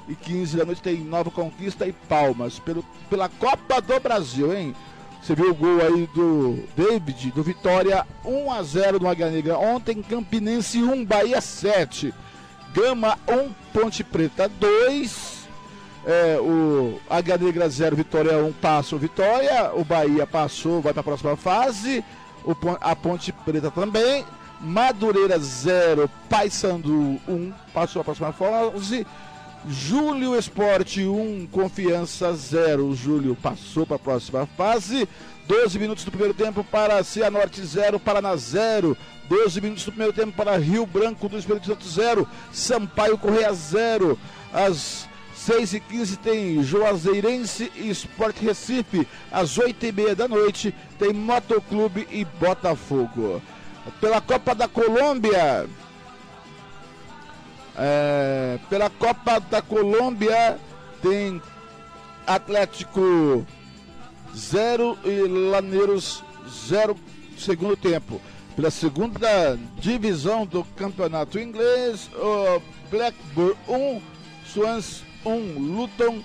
e 0.09 0.15
15 0.15 0.57
da 0.57 0.65
noite 0.65 0.83
tem 0.83 0.99
Nova 0.99 1.31
Conquista 1.31 1.87
e 1.87 1.93
Palmas 1.93 2.59
pelo, 2.59 2.85
pela 3.11 3.29
Copa 3.29 3.81
do 3.81 3.99
Brasil, 3.99 4.55
hein? 4.55 4.75
Você 5.21 5.35
viu 5.35 5.51
o 5.51 5.55
gol 5.55 5.81
aí 5.81 6.09
do 6.15 6.63
David, 6.77 7.33
do 7.33 7.43
Vitória 7.43 8.07
1 8.25 8.53
a 8.53 8.63
0 8.63 9.01
no 9.01 9.09
Águia 9.09 9.29
Negra. 9.29 9.59
Ontem 9.59 10.01
Campinense 10.01 10.81
1, 10.81 11.05
Bahia 11.05 11.41
7. 11.41 12.15
Gama 12.73 13.19
1, 13.27 13.51
Ponte 13.73 14.05
Preta 14.05 14.49
2. 14.49 15.36
É, 16.07 16.39
o 16.39 17.01
Águia 17.11 17.37
Negra 17.37 17.69
0, 17.69 17.97
Vitória 17.97 18.39
1, 18.39 18.53
passa 18.53 18.95
o 18.95 18.99
Vitória. 18.99 19.73
O 19.75 19.85
Bahia 19.85 20.25
passou, 20.25 20.81
vai 20.81 20.93
para 20.93 21.01
a 21.01 21.05
próxima 21.05 21.37
fase. 21.37 22.05
O, 22.45 22.55
a 22.81 22.95
Ponte 22.95 23.33
Preta 23.33 23.73
também. 23.73 24.25
Madureira 24.61 25.37
0, 25.37 26.09
Paysandu 26.31 27.21
1, 27.29 27.53
passou 27.75 28.01
a 28.01 28.05
próxima 28.05 28.33
fase. 28.33 29.05
Júlio 29.69 30.39
Esporte 30.39 31.05
1, 31.05 31.49
Confiança 31.51 32.33
0. 32.33 32.95
Júlio 32.95 33.35
passou 33.35 33.85
para 33.85 33.97
a 33.97 33.99
próxima 33.99 34.47
fase. 34.57 35.09
12 35.49 35.77
minutos 35.77 36.05
do 36.05 36.11
primeiro 36.13 36.35
tempo 36.35 36.63
para 36.63 37.03
Cianorte 37.03 37.61
0, 37.65 37.99
Paraná 37.99 38.37
0. 38.37 38.97
12 39.29 39.61
minutos 39.61 39.85
do 39.85 39.91
primeiro 39.91 40.13
tempo 40.13 40.33
para 40.37 40.57
Rio 40.57 40.87
Branco 40.87 41.29
do 41.29 41.37
Espírito 41.37 41.67
Santo 41.67 41.85
0, 41.85 42.29
Sampaio 42.53 43.19
Correia 43.19 43.53
0. 43.53 44.17
Às 44.53 45.09
6 45.37 45.75
e 45.75 45.81
15 45.81 46.17
tem 46.17 46.63
Juazeirense 46.63 47.71
e 47.77 47.91
Sport 47.91 48.39
Recife. 48.41 49.07
Às 49.31 49.59
8 49.59 49.87
e 49.87 49.93
meia 49.93 50.15
da 50.15 50.27
noite 50.27 50.75
tem 50.99 51.13
Motoclube 51.13 52.07
e 52.11 52.25
Botafogo. 52.25 53.43
Pela 54.01 54.21
Copa 54.21 54.55
da 54.55 54.67
Colômbia. 54.67 55.69
É, 57.79 58.59
pela 58.71 58.89
Copa 58.89 59.39
da 59.39 59.61
Colômbia 59.61 60.59
tem 61.03 61.41
Atlético 62.27 63.47
0 64.35 64.99
e 65.05 65.29
Laneiros 65.51 66.25
0 66.69 66.97
segundo 67.37 67.77
tempo 67.77 68.21
pela 68.57 68.71
segunda 68.71 69.59
divisão 69.79 70.47
do 70.47 70.65
campeonato 70.65 71.39
inglês, 71.39 72.11
o 72.15 72.63
Blackburn 72.91 73.55
1, 73.69 74.01
Swans 74.51 75.05
1, 75.27 75.59
Luton 75.59 76.23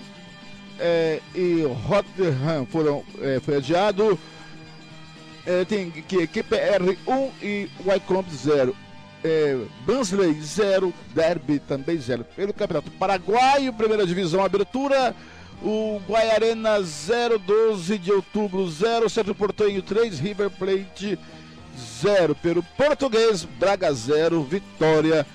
é, 0.78 1.20
e 1.34 1.62
Rotherham 1.86 2.66
foram 2.66 3.04
é, 3.20 3.40
foi 3.40 3.56
adiado. 3.56 4.18
É, 5.44 5.64
tem 5.64 5.90
que 5.90 6.26
QPR 6.26 6.96
1 7.06 7.30
e 7.42 7.68
Wycombe 7.84 8.30
0. 8.32 8.76
É, 9.24 9.56
Bansley 9.84 10.40
0, 10.40 10.92
Derby 11.14 11.58
também 11.58 11.98
0. 11.98 12.24
Pelo 12.36 12.52
Campeonato 12.52 12.90
Paraguaio, 12.92 13.72
primeira 13.72 14.06
divisão, 14.06 14.44
abertura. 14.44 15.14
o 15.62 16.00
Guaiarena 16.08 16.82
0, 16.82 17.38
12 17.38 17.98
de 17.98 18.12
outubro 18.12 18.68
0, 18.68 19.08
Centro 19.08 19.34
Portenho 19.34 19.82
3, 19.82 20.18
River 20.18 20.50
Plate 20.50 21.18
0. 22.02 22.34
Pelo 22.36 22.62
Português, 22.62 23.44
Braga 23.44 23.92
0, 23.92 24.42
Vitória 24.44 25.26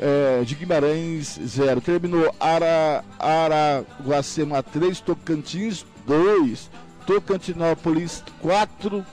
é, 0.00 0.42
de 0.44 0.54
Guimarães 0.54 1.38
0. 1.46 1.80
Terminou 1.82 2.34
Ara, 2.40 3.04
Araguacema 3.18 4.62
3, 4.62 5.00
Tocantins 5.00 5.84
2, 6.06 6.70
Tocantinópolis 7.06 8.24
4, 8.40 9.04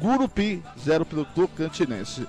Gurupi 0.00 0.62
0 0.82 1.04
pelo 1.04 1.24
Tocantinense. 1.26 2.26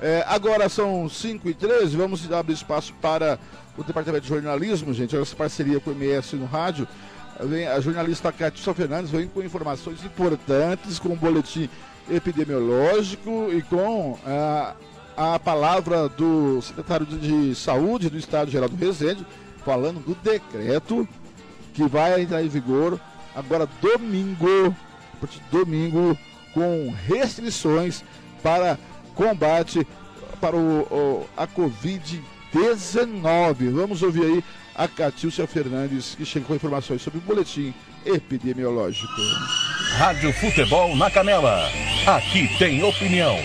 É, 0.00 0.24
agora 0.26 0.68
são 0.68 1.08
5 1.08 1.48
e 1.48 1.54
13, 1.54 1.96
vamos 1.96 2.32
abrir 2.32 2.54
espaço 2.54 2.92
para 3.00 3.38
o 3.76 3.84
Departamento 3.84 4.22
de 4.22 4.28
Jornalismo, 4.28 4.92
gente, 4.92 5.16
essa 5.16 5.36
parceria 5.36 5.78
com 5.78 5.90
o 5.90 5.92
MS 5.92 6.34
no 6.34 6.46
rádio. 6.46 6.88
Vem, 7.40 7.66
a 7.66 7.78
jornalista 7.80 8.32
Cátia 8.32 8.74
Fernandes 8.74 9.10
vem 9.10 9.28
com 9.28 9.42
informações 9.42 10.04
importantes, 10.04 10.98
com 10.98 11.10
o 11.10 11.16
boletim 11.16 11.68
epidemiológico 12.10 13.48
e 13.52 13.62
com 13.62 14.18
a, 14.26 14.74
a 15.16 15.38
palavra 15.38 16.08
do 16.08 16.60
secretário 16.62 17.06
de 17.06 17.54
Saúde 17.54 18.10
do 18.10 18.18
Estado, 18.18 18.50
Geraldo 18.50 18.74
Rezende, 18.76 19.24
falando 19.64 20.00
do 20.00 20.14
decreto 20.14 21.08
que 21.74 21.86
vai 21.86 22.22
entrar 22.22 22.42
em 22.42 22.48
vigor 22.48 22.98
agora 23.34 23.68
domingo, 23.80 24.76
domingo, 25.50 26.16
com 26.52 26.94
restrições 27.06 28.04
para 28.42 28.78
combate 29.14 29.86
para 30.40 30.56
o, 30.56 30.82
o 30.82 31.26
a 31.36 31.46
Covid-19. 31.46 33.70
Vamos 33.70 34.02
ouvir 34.02 34.24
aí 34.24 34.44
a 34.74 34.88
Catilcia 34.88 35.46
Fernandes, 35.46 36.14
que 36.14 36.24
chega 36.24 36.46
com 36.46 36.54
informações 36.54 37.02
sobre 37.02 37.18
o 37.18 37.22
boletim 37.22 37.74
epidemiológico. 38.04 39.12
Rádio 39.96 40.32
Futebol 40.32 40.96
na 40.96 41.10
Canela. 41.10 41.70
Aqui 42.06 42.48
tem 42.58 42.82
opinião. 42.82 43.36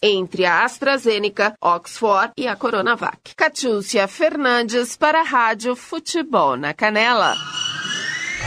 entre 0.01 0.45
a 0.45 0.63
AstraZeneca, 0.63 1.53
Oxford 1.61 2.31
e 2.37 2.47
a 2.47 2.55
Coronavac. 2.55 3.35
Catiúcia 3.35 4.07
Fernandes 4.07 4.95
para 4.95 5.21
a 5.21 5.23
Rádio 5.23 5.75
Futebol 5.75 6.57
na 6.57 6.73
Canela. 6.73 7.35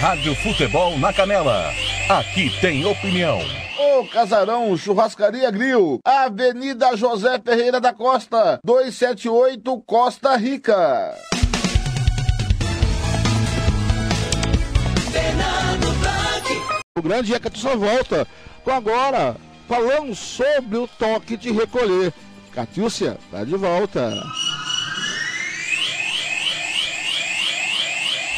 Rádio 0.01 0.35
Futebol 0.37 0.99
na 0.99 1.13
Canela. 1.13 1.71
Aqui 2.09 2.51
tem 2.61 2.85
opinião. 2.85 3.39
O 3.79 4.07
Casarão 4.09 4.77
Churrascaria 4.77 5.51
Grill, 5.51 6.01
Avenida 6.05 6.97
José 6.97 7.39
Ferreira 7.39 7.81
da 7.81 7.93
Costa, 7.93 8.59
278 8.65 9.83
Costa 9.87 10.37
Rica. 10.37 11.15
O 16.99 17.03
grande 17.03 17.35
é 17.35 17.39
que 17.39 17.59
só 17.59 17.77
volta 17.77 18.27
com 18.65 18.71
agora 18.71 19.37
falando 19.71 20.17
sobre 20.17 20.77
o 20.79 20.89
toque 20.89 21.37
de 21.37 21.53
recolher. 21.53 22.13
Catiúcia, 22.53 23.17
tá 23.31 23.45
de 23.45 23.55
volta. 23.55 24.21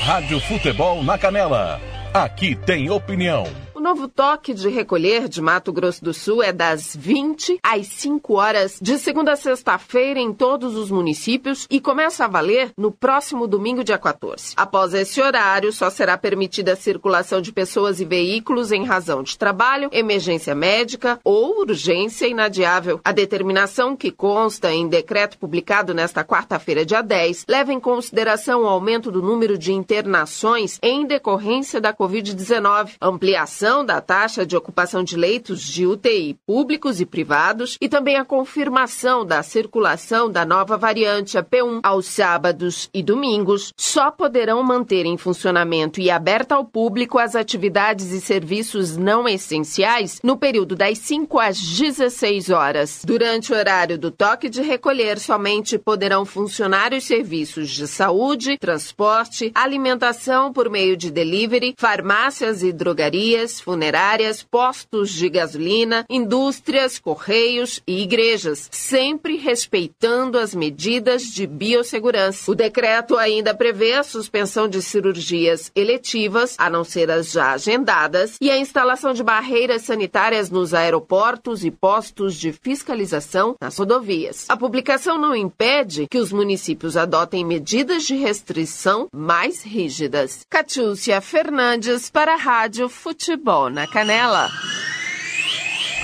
Rádio 0.01 0.39
Futebol 0.41 1.03
na 1.03 1.17
Canela. 1.17 1.81
Aqui 2.13 2.55
tem 2.55 2.91
opinião. 2.91 3.47
Novo 3.83 4.07
toque 4.07 4.55
de 4.55 4.69
recolher 4.69 5.29
de 5.29 5.43
Mato 5.43 5.73
Grosso 5.73 6.05
do 6.05 6.15
Sul 6.15 6.41
é 6.41 6.53
das 6.53 6.95
20 6.95 7.59
às 7.63 7.89
5 7.89 8.35
horas, 8.35 8.79
de 8.81 8.97
segunda 8.97 9.33
a 9.33 9.37
sexta-feira, 9.37 10.21
em 10.21 10.33
todos 10.33 10.77
os 10.77 10.89
municípios 10.89 11.67
e 11.69 11.81
começa 11.81 12.25
a 12.25 12.29
valer 12.29 12.71
no 12.79 12.93
próximo 12.93 13.49
domingo, 13.49 13.83
dia 13.83 13.99
14. 13.99 14.55
Após 14.57 14.95
esse 14.95 15.21
horário, 15.21 15.73
só 15.73 15.91
será 15.91 16.17
permitida 16.17 16.75
a 16.75 16.77
circulação 16.77 17.41
de 17.41 17.51
pessoas 17.51 18.01
e 18.01 18.05
veículos 18.05 18.71
em 18.71 18.85
razão 18.85 19.21
de 19.23 19.37
trabalho, 19.37 19.89
emergência 19.91 20.55
médica 20.55 21.19
ou 21.25 21.63
urgência 21.63 22.29
inadiável. 22.29 23.01
A 23.05 23.11
determinação, 23.11 23.97
que 23.97 24.13
consta 24.13 24.73
em 24.73 24.87
decreto 24.87 25.37
publicado 25.39 25.93
nesta 25.93 26.25
quarta-feira, 26.25 26.87
dia 26.87 27.03
10, 27.03 27.47
leva 27.49 27.73
em 27.73 27.81
consideração 27.81 28.63
o 28.63 28.69
aumento 28.69 29.11
do 29.11 29.21
número 29.21 29.59
de 29.59 29.73
internações 29.73 30.79
em 30.81 31.05
decorrência 31.05 31.81
da 31.81 31.93
Covid-19, 31.93 32.93
ampliação 33.01 33.72
da 33.81 34.03
taxa 34.03 34.45
de 34.45 34.55
ocupação 34.55 35.03
de 35.03 35.17
leitos 35.17 35.63
de 35.63 35.87
UTI 35.87 36.37
públicos 36.47 37.01
e 37.01 37.07
privados 37.07 37.79
e 37.81 37.89
também 37.89 38.17
a 38.17 38.25
confirmação 38.25 39.25
da 39.25 39.43
circulação 39.43 40.31
da 40.31 40.45
nova 40.45 40.77
variante 40.77 41.39
a 41.39 41.43
P1 41.43 41.81
aos 41.83 42.05
sábados 42.05 42.91
e 42.93 43.03
domingos, 43.03 43.73
só 43.75 44.11
poderão 44.11 44.63
manter 44.63 45.07
em 45.07 45.17
funcionamento 45.17 46.01
e 46.01 46.11
aberta 46.11 46.55
ao 46.55 46.65
público 46.65 47.19
as 47.19 47.35
atividades 47.35 48.11
e 48.11 48.21
serviços 48.21 48.97
não 48.97 49.27
essenciais 49.27 50.21
no 50.23 50.37
período 50.37 50.77
das 50.77 50.99
5 50.99 51.39
às 51.39 51.59
16 51.59 52.51
horas. 52.51 53.03
Durante 53.07 53.53
o 53.53 53.57
horário 53.57 53.97
do 53.97 54.11
toque 54.11 54.51
de 54.51 54.61
recolher, 54.61 55.19
somente 55.19 55.79
poderão 55.79 56.27
funcionar 56.27 56.93
os 56.93 57.05
serviços 57.05 57.71
de 57.71 57.87
saúde, 57.87 58.59
transporte, 58.59 59.51
alimentação 59.55 60.53
por 60.53 60.69
meio 60.69 60.97
de 60.97 61.11
delivery, 61.11 61.75
farmácias 61.79 62.63
e 62.63 62.73
drogarias, 62.73 63.62
funerárias, 63.63 64.43
postos 64.43 65.11
de 65.11 65.29
gasolina, 65.29 66.05
indústrias, 66.11 66.99
correios 66.99 67.81
e 67.87 68.03
igrejas, 68.03 68.69
sempre 68.71 69.37
respeitando 69.37 70.37
as 70.39 70.55
medidas 70.55 71.23
de 71.23 71.47
biossegurança. 71.47 72.51
O 72.51 72.55
decreto 72.55 73.17
ainda 73.17 73.55
prevê 73.55 73.95
a 73.95 74.03
suspensão 74.03 74.69
de 74.69 74.83
cirurgias 74.83 75.71
eletivas, 75.75 76.57
a 76.59 76.69
não 76.69 76.83
ser 76.83 77.11
as 77.11 77.31
já 77.31 77.53
agendadas, 77.53 78.37
e 78.41 78.51
a 78.51 78.59
instalação 78.59 79.15
de 79.15 79.23
barreiras 79.23 79.83
sanitárias 79.83 80.51
nos 80.51 80.75
aeroportos 80.75 81.65
e 81.65 81.71
postos 81.71 82.35
de 82.35 82.53
fiscalização 82.53 83.55
nas 83.61 83.77
rodovias. 83.77 84.47
A 84.49 84.57
publicação 84.57 85.19
não 85.19 85.37
impede 85.37 86.09
que 86.11 86.19
os 86.19 86.33
municípios 86.33 86.97
adotem 86.97 87.45
medidas 87.45 88.03
de 88.03 88.17
restrição 88.17 89.09
mais 89.13 89.63
rígidas. 89.63 90.41
Catiúcia 90.51 91.21
Fernandes 91.21 92.11
para 92.11 92.35
a 92.35 92.37
Rádio 92.37 92.89
Futebol 92.89 93.52
na 93.71 93.87
Canela. 93.87 94.51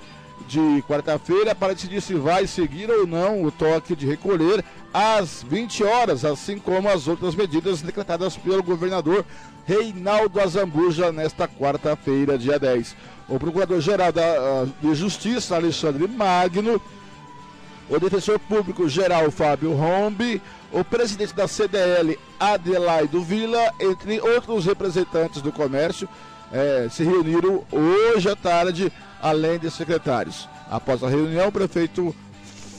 de 0.48 0.82
quarta-feira 0.88 1.54
para 1.54 1.74
decidir 1.74 2.00
se 2.00 2.14
vai 2.14 2.46
seguir 2.46 2.90
ou 2.90 3.06
não 3.06 3.44
o 3.44 3.50
toque 3.50 3.94
de 3.94 4.06
recolher 4.06 4.64
às 4.92 5.42
20 5.48 5.84
horas, 5.84 6.24
assim 6.24 6.58
como 6.58 6.88
as 6.88 7.08
outras 7.08 7.34
medidas 7.34 7.80
decretadas 7.80 8.36
pelo 8.36 8.62
governador 8.62 9.24
Reinaldo 9.66 10.40
Azambuja 10.40 11.10
nesta 11.12 11.48
quarta-feira, 11.48 12.36
dia 12.36 12.58
10. 12.58 12.94
O 13.28 13.38
procurador-geral 13.38 14.12
da, 14.12 14.66
de 14.80 14.94
Justiça, 14.94 15.56
Alexandre 15.56 16.06
Magno, 16.06 16.80
o 17.88 17.98
defensor 17.98 18.38
público 18.38 18.88
geral 18.88 19.30
Fábio 19.30 19.72
Rombi, 19.72 20.42
o 20.70 20.84
presidente 20.84 21.34
da 21.34 21.46
CDL 21.46 22.18
Adelaido 22.38 23.22
Vila, 23.22 23.72
entre 23.80 24.20
outros 24.20 24.64
representantes 24.64 25.42
do 25.42 25.52
comércio, 25.52 26.08
eh, 26.52 26.88
se 26.90 27.04
reuniram 27.04 27.64
hoje 27.70 28.30
à 28.30 28.36
tarde, 28.36 28.92
além 29.20 29.58
de 29.58 29.70
secretários. 29.70 30.48
Após 30.70 31.02
a 31.02 31.08
reunião, 31.08 31.48
o 31.48 31.52
prefeito 31.52 32.14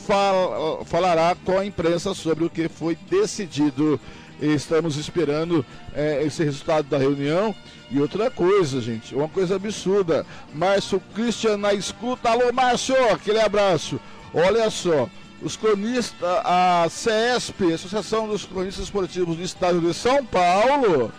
fal 0.05 0.83
falará 0.85 1.35
com 1.45 1.57
a 1.57 1.65
imprensa 1.65 2.13
sobre 2.13 2.45
o 2.45 2.49
que 2.49 2.67
foi 2.69 2.97
decidido. 3.09 3.99
Estamos 4.41 4.97
esperando 4.97 5.65
eh, 5.95 6.23
esse 6.25 6.43
resultado 6.43 6.87
da 6.89 6.97
reunião. 6.97 7.55
E 7.89 7.99
outra 7.99 8.29
coisa, 8.29 8.81
gente, 8.81 9.15
uma 9.15 9.29
coisa 9.29 9.55
absurda. 9.55 10.25
Márcio 10.53 11.01
Christian 11.13 11.57
na 11.57 11.73
escuta. 11.73 12.29
Alô, 12.29 12.51
Márcio, 12.51 12.95
aquele 13.11 13.39
abraço. 13.39 13.99
Olha 14.33 14.69
só, 14.69 15.07
os 15.41 15.55
cronistas, 15.55 16.17
a 16.43 16.87
CESP, 16.89 17.73
Associação 17.73 18.27
dos 18.27 18.45
Cronistas 18.45 18.85
Esportivos 18.85 19.37
do 19.37 19.43
Estado 19.43 19.79
de 19.79 19.93
São 19.93 20.25
Paulo. 20.25 21.11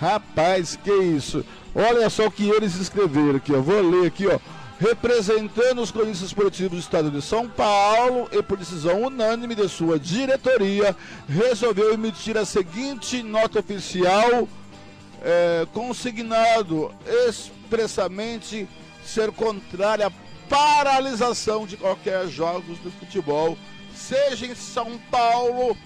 Rapaz, 0.00 0.78
que 0.82 0.92
isso? 0.92 1.44
Olha 1.74 2.08
só 2.08 2.26
o 2.26 2.30
que 2.30 2.48
eles 2.48 2.76
escreveram 2.76 3.36
aqui, 3.36 3.52
ó. 3.52 3.60
Vou 3.60 3.82
ler 3.82 4.06
aqui, 4.06 4.26
ó. 4.28 4.38
Representando 4.78 5.80
os 5.80 5.92
cronistas 5.92 6.28
esportivos 6.28 6.72
do 6.72 6.78
Estado 6.78 7.10
de 7.10 7.22
São 7.22 7.48
Paulo 7.48 8.28
e 8.32 8.42
por 8.42 8.58
decisão 8.58 9.02
unânime 9.02 9.54
de 9.54 9.68
sua 9.68 10.00
diretoria, 10.00 10.96
resolveu 11.28 11.94
emitir 11.94 12.36
a 12.36 12.44
seguinte 12.44 13.22
nota 13.22 13.60
oficial, 13.60 14.48
é, 15.22 15.64
consignado 15.72 16.92
expressamente 17.28 18.68
ser 19.04 19.30
contrária 19.30 20.08
à 20.08 20.12
paralisação 20.48 21.66
de 21.66 21.76
qualquer 21.76 22.26
jogos 22.26 22.82
de 22.82 22.90
futebol, 22.90 23.56
seja 23.94 24.46
em 24.46 24.54
São 24.56 24.98
Paulo, 25.10 25.76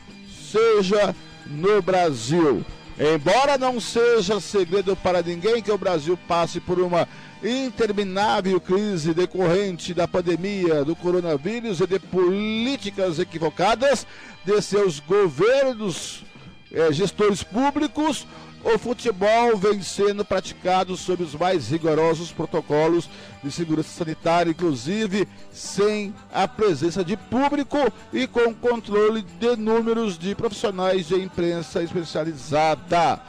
seja 0.50 1.14
no 1.46 1.82
Brasil. 1.82 2.64
Embora 2.98 3.56
não 3.56 3.80
seja 3.80 4.40
segredo 4.40 4.96
para 4.96 5.22
ninguém 5.22 5.62
que 5.62 5.70
o 5.70 5.78
Brasil 5.78 6.18
passe 6.26 6.58
por 6.58 6.80
uma 6.80 7.06
interminável 7.44 8.60
crise 8.60 9.14
decorrente 9.14 9.94
da 9.94 10.08
pandemia 10.08 10.84
do 10.84 10.96
coronavírus 10.96 11.78
e 11.78 11.86
de 11.86 12.00
políticas 12.00 13.20
equivocadas 13.20 14.04
de 14.44 14.60
seus 14.60 14.98
governos, 14.98 16.24
eh, 16.72 16.92
gestores 16.92 17.44
públicos, 17.44 18.26
o 18.64 18.78
futebol 18.78 19.56
vem 19.56 19.82
sendo 19.82 20.24
praticado 20.24 20.96
sob 20.96 21.22
os 21.22 21.34
mais 21.34 21.68
rigorosos 21.68 22.32
protocolos 22.32 23.08
de 23.42 23.50
segurança 23.52 23.90
sanitária, 23.90 24.50
inclusive 24.50 25.28
sem 25.52 26.14
a 26.32 26.48
presença 26.48 27.04
de 27.04 27.16
público 27.16 27.78
e 28.12 28.26
com 28.26 28.52
controle 28.54 29.22
de 29.22 29.56
números 29.56 30.18
de 30.18 30.34
profissionais 30.34 31.06
de 31.06 31.14
imprensa 31.14 31.82
especializada. 31.82 33.20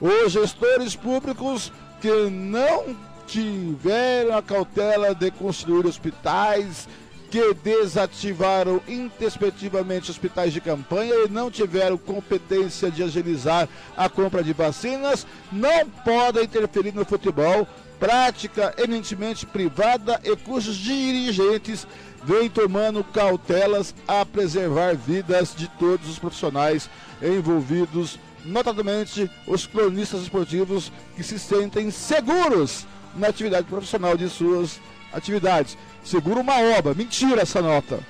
Os 0.00 0.32
gestores 0.32 0.94
públicos 0.94 1.72
que 2.00 2.28
não 2.30 2.94
tiveram 3.26 4.36
a 4.36 4.42
cautela 4.42 5.14
de 5.14 5.30
construir 5.30 5.86
hospitais, 5.86 6.86
que 7.34 7.52
desativaram 7.52 8.80
intempestivamente 8.86 10.08
hospitais 10.08 10.52
de 10.52 10.60
campanha 10.60 11.12
e 11.24 11.28
não 11.28 11.50
tiveram 11.50 11.98
competência 11.98 12.92
de 12.92 13.02
agilizar 13.02 13.68
a 13.96 14.08
compra 14.08 14.40
de 14.40 14.52
vacinas 14.52 15.26
não 15.50 15.84
podem 16.04 16.44
interferir 16.44 16.94
no 16.94 17.04
futebol, 17.04 17.66
prática 17.98 18.72
eminentemente 18.78 19.46
privada 19.46 20.20
e 20.22 20.36
cujos 20.36 20.76
dirigentes 20.76 21.88
vêm 22.22 22.48
tomando 22.48 23.02
cautelas 23.02 23.92
a 24.06 24.24
preservar 24.24 24.94
vidas 24.94 25.56
de 25.56 25.66
todos 25.70 26.08
os 26.08 26.20
profissionais 26.20 26.88
envolvidos, 27.20 28.16
notadamente 28.44 29.28
os 29.44 29.66
cronistas 29.66 30.22
esportivos 30.22 30.92
que 31.16 31.24
se 31.24 31.40
sentem 31.40 31.90
seguros 31.90 32.86
na 33.16 33.26
atividade 33.26 33.66
profissional 33.66 34.16
de 34.16 34.28
suas 34.28 34.78
atividades. 35.14 35.78
Segura 36.04 36.40
uma 36.40 36.58
obra. 36.76 36.94
Mentira 36.94 37.42
essa 37.42 37.62
nota. 37.62 38.00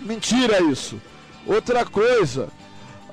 Mentira 0.00 0.62
isso. 0.62 1.00
Outra 1.46 1.84
coisa, 1.84 2.48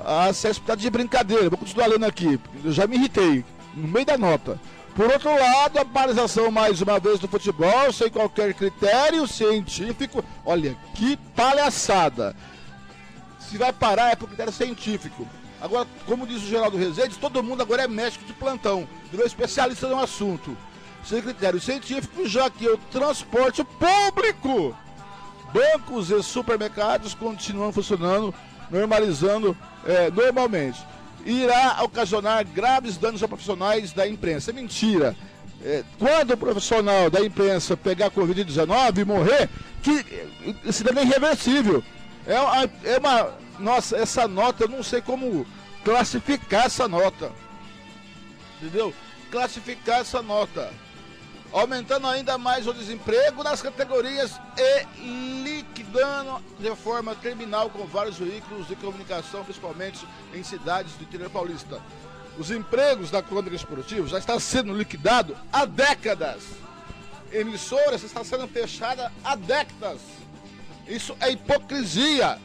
a 0.05 0.31
CESP 0.31 0.61
está 0.61 0.75
de 0.75 0.89
brincadeira. 0.89 1.49
Vou 1.49 1.57
continuar 1.57 1.87
lendo 1.87 2.05
aqui. 2.05 2.39
Eu 2.63 2.71
já 2.71 2.87
me 2.87 2.95
irritei. 2.95 3.43
No 3.73 3.87
meio 3.87 4.05
da 4.05 4.17
nota. 4.17 4.59
Por 4.95 5.09
outro 5.11 5.31
lado, 5.31 5.79
a 5.79 5.85
paralisação 5.85 6.51
mais 6.51 6.81
uma 6.81 6.99
vez 6.99 7.19
do 7.19 7.27
futebol, 7.27 7.91
sem 7.93 8.09
qualquer 8.09 8.53
critério 8.53 9.27
científico. 9.27 10.23
Olha, 10.45 10.75
que 10.95 11.17
palhaçada. 11.35 12.35
Se 13.39 13.57
vai 13.57 13.71
parar 13.71 14.11
é 14.11 14.15
por 14.15 14.27
critério 14.27 14.53
científico. 14.53 15.27
Agora, 15.61 15.87
como 16.05 16.25
diz 16.25 16.37
o 16.37 16.47
Geraldo 16.47 16.77
Rezende, 16.77 17.17
todo 17.17 17.43
mundo 17.43 17.61
agora 17.61 17.83
é 17.83 17.87
médico 17.87 18.23
de 18.23 18.31
plantão, 18.31 18.87
virou 19.11 19.25
especialista 19.25 19.87
no 19.87 19.99
assunto 19.99 20.55
sem 21.09 21.21
critério 21.23 21.59
científico, 21.59 22.27
já 22.27 22.49
que 22.51 22.69
o 22.69 22.77
transporte 22.77 23.63
público, 23.63 24.77
bancos 25.51 26.11
e 26.11 26.21
supermercados 26.21 27.15
continuam 27.15 27.73
funcionando, 27.73 28.33
normalizando 28.69 29.57
é, 29.85 30.11
normalmente. 30.11 30.79
Irá 31.25 31.79
ocasionar 31.83 32.45
graves 32.45 32.95
danos 32.95 33.23
a 33.23 33.27
profissionais 33.27 33.91
da 33.91 34.07
imprensa. 34.07 34.51
É 34.51 34.53
mentira. 34.53 35.15
É, 35.65 35.83
quando 35.97 36.31
o 36.31 36.37
profissional 36.37 37.09
da 37.09 37.25
imprensa 37.25 37.75
pegar 37.75 38.11
Covid-19 38.11 38.99
e 38.99 39.05
morrer, 39.05 39.49
que 39.81 40.05
isso 40.63 40.83
é 40.87 41.01
irreversível. 41.01 41.83
É 42.25 42.39
uma, 42.39 42.69
é 42.83 42.97
uma. 42.99 43.33
Nossa, 43.57 43.97
essa 43.97 44.27
nota, 44.27 44.63
eu 44.63 44.69
não 44.69 44.83
sei 44.83 45.01
como 45.01 45.45
classificar 45.83 46.67
essa 46.67 46.87
nota. 46.87 47.31
Entendeu? 48.61 48.93
Classificar 49.29 49.99
essa 49.99 50.21
nota 50.21 50.71
aumentando 51.51 52.07
ainda 52.07 52.37
mais 52.37 52.67
o 52.67 52.73
desemprego 52.73 53.43
nas 53.43 53.61
categorias 53.61 54.39
e 54.57 55.43
liquidando 55.43 56.43
de 56.59 56.75
forma 56.75 57.15
terminal 57.15 57.69
com 57.69 57.85
vários 57.85 58.17
veículos 58.17 58.67
de 58.67 58.75
comunicação, 58.75 59.43
principalmente 59.43 60.05
em 60.33 60.43
cidades 60.43 60.93
do 60.93 61.03
interior 61.03 61.29
paulista. 61.29 61.81
Os 62.37 62.51
empregos 62.51 63.11
da 63.11 63.21
crônica 63.21 63.55
esportiva 63.55 64.07
já 64.07 64.19
está 64.19 64.39
sendo 64.39 64.73
liquidado 64.73 65.35
há 65.51 65.65
décadas. 65.65 66.43
Emissoras 67.31 68.03
está 68.03 68.23
sendo 68.23 68.47
fechada 68.47 69.11
há 69.23 69.35
décadas. 69.35 69.99
Isso 70.87 71.15
é 71.19 71.31
hipocrisia. 71.31 72.39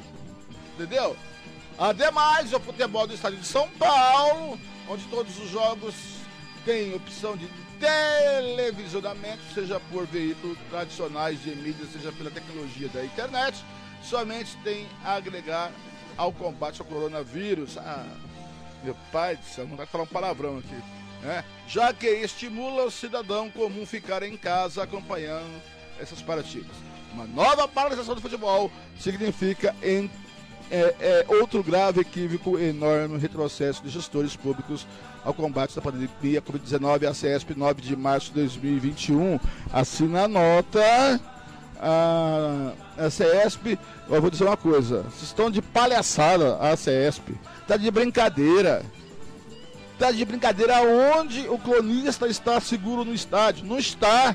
Entendeu? 0.74 1.16
Ademais, 1.78 2.52
o 2.52 2.60
futebol 2.60 3.06
do 3.06 3.14
estado 3.14 3.36
de 3.36 3.46
São 3.46 3.68
Paulo, 3.70 4.58
onde 4.88 5.04
todos 5.04 5.38
os 5.38 5.48
jogos 5.50 5.94
têm 6.64 6.94
opção 6.94 7.36
de 7.36 7.46
televisionamento, 7.78 9.42
seja 9.54 9.80
por 9.90 10.06
veículos 10.06 10.58
tradicionais 10.70 11.42
de 11.42 11.54
mídia, 11.54 11.86
seja 11.92 12.12
pela 12.12 12.30
tecnologia 12.30 12.88
da 12.88 13.04
internet, 13.04 13.64
somente 14.02 14.56
tem 14.58 14.86
a 15.04 15.14
agregar 15.14 15.72
ao 16.16 16.32
combate 16.32 16.80
ao 16.80 16.86
coronavírus. 16.86 17.76
Ah, 17.78 18.06
meu 18.82 18.96
pai 19.10 19.36
do 19.36 19.44
céu, 19.44 19.66
não 19.66 19.76
vai 19.76 19.86
falar 19.86 20.04
um 20.04 20.08
palavrão 20.08 20.58
aqui. 20.58 20.82
Né? 21.22 21.42
Já 21.66 21.92
que 21.92 22.06
estimula 22.06 22.84
o 22.84 22.90
cidadão 22.90 23.50
comum 23.50 23.86
ficar 23.86 24.22
em 24.22 24.36
casa 24.36 24.82
acompanhando 24.82 25.62
essas 25.98 26.20
partidas. 26.20 26.76
Uma 27.12 27.26
nova 27.26 27.66
paralisação 27.66 28.14
do 28.14 28.20
futebol 28.20 28.70
significa 28.98 29.74
em 29.82 30.10
é, 30.70 30.94
é, 31.00 31.26
outro 31.28 31.62
grave 31.62 32.00
equívoco, 32.00 32.58
enorme 32.58 33.18
retrocesso 33.18 33.82
de 33.82 33.90
gestores 33.90 34.34
públicos 34.36 34.86
ao 35.24 35.32
combate 35.32 35.74
da 35.74 35.82
pandemia 35.82 36.42
Covid-19, 36.42 37.08
a 37.08 37.14
CESP, 37.14 37.54
9 37.56 37.80
de 37.80 37.96
março 37.96 38.28
de 38.28 38.40
2021. 38.40 39.38
Assina 39.72 40.24
a 40.24 40.28
nota. 40.28 41.20
A, 41.80 42.72
a 42.96 43.10
CESP, 43.10 43.78
eu 44.08 44.20
vou 44.20 44.30
dizer 44.30 44.44
uma 44.44 44.56
coisa: 44.56 45.02
vocês 45.02 45.24
estão 45.24 45.50
de 45.50 45.60
palhaçada, 45.60 46.56
a 46.56 46.76
CESP. 46.76 47.34
Está 47.60 47.76
de 47.76 47.90
brincadeira. 47.90 48.84
Está 49.92 50.10
de 50.10 50.24
brincadeira 50.24 50.80
onde 51.16 51.48
o 51.48 51.58
cronista 51.58 52.26
está 52.26 52.60
seguro 52.60 53.04
no 53.04 53.14
estádio. 53.14 53.64
Não 53.64 53.78
está. 53.78 54.34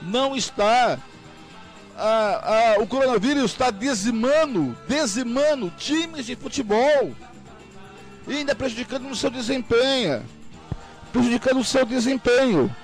Não 0.00 0.36
está 0.36 0.98
o 2.80 2.86
coronavírus 2.86 3.50
está 3.50 3.70
dizimando, 3.70 4.76
dizimando 4.88 5.70
times 5.76 6.26
de 6.26 6.36
futebol. 6.36 7.12
E 8.26 8.36
ainda 8.36 8.54
prejudicando 8.54 9.04
no 9.04 9.16
seu 9.16 9.30
desempenho. 9.30 10.24
Prejudicando 11.12 11.60
o 11.60 11.64
seu 11.64 11.84
desempenho. 11.84 12.74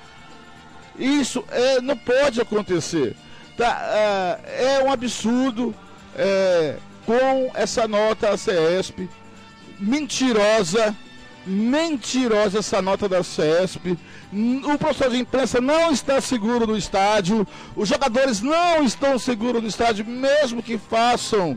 Isso 0.98 1.44
é, 1.50 1.80
não 1.80 1.96
pode 1.96 2.40
acontecer. 2.40 3.16
Tá, 3.56 3.68
ah, 3.68 4.38
é 4.46 4.82
um 4.82 4.90
absurdo 4.90 5.74
é, 6.16 6.76
com 7.04 7.50
essa 7.54 7.86
nota 7.86 8.30
a 8.30 8.36
CESP 8.36 9.08
mentirosa, 9.78 10.94
mentirosa 11.46 12.58
essa 12.58 12.80
nota 12.80 13.08
da 13.08 13.22
CESP 13.22 13.98
o 14.34 14.78
professor 14.78 15.10
de 15.10 15.18
imprensa 15.18 15.60
não 15.60 15.92
está 15.92 16.20
seguro 16.20 16.66
no 16.66 16.76
estádio, 16.76 17.46
os 17.76 17.88
jogadores 17.88 18.40
não 18.40 18.82
estão 18.82 19.18
seguros 19.18 19.62
no 19.62 19.68
estádio, 19.68 20.04
mesmo 20.04 20.62
que 20.62 20.76
façam, 20.76 21.56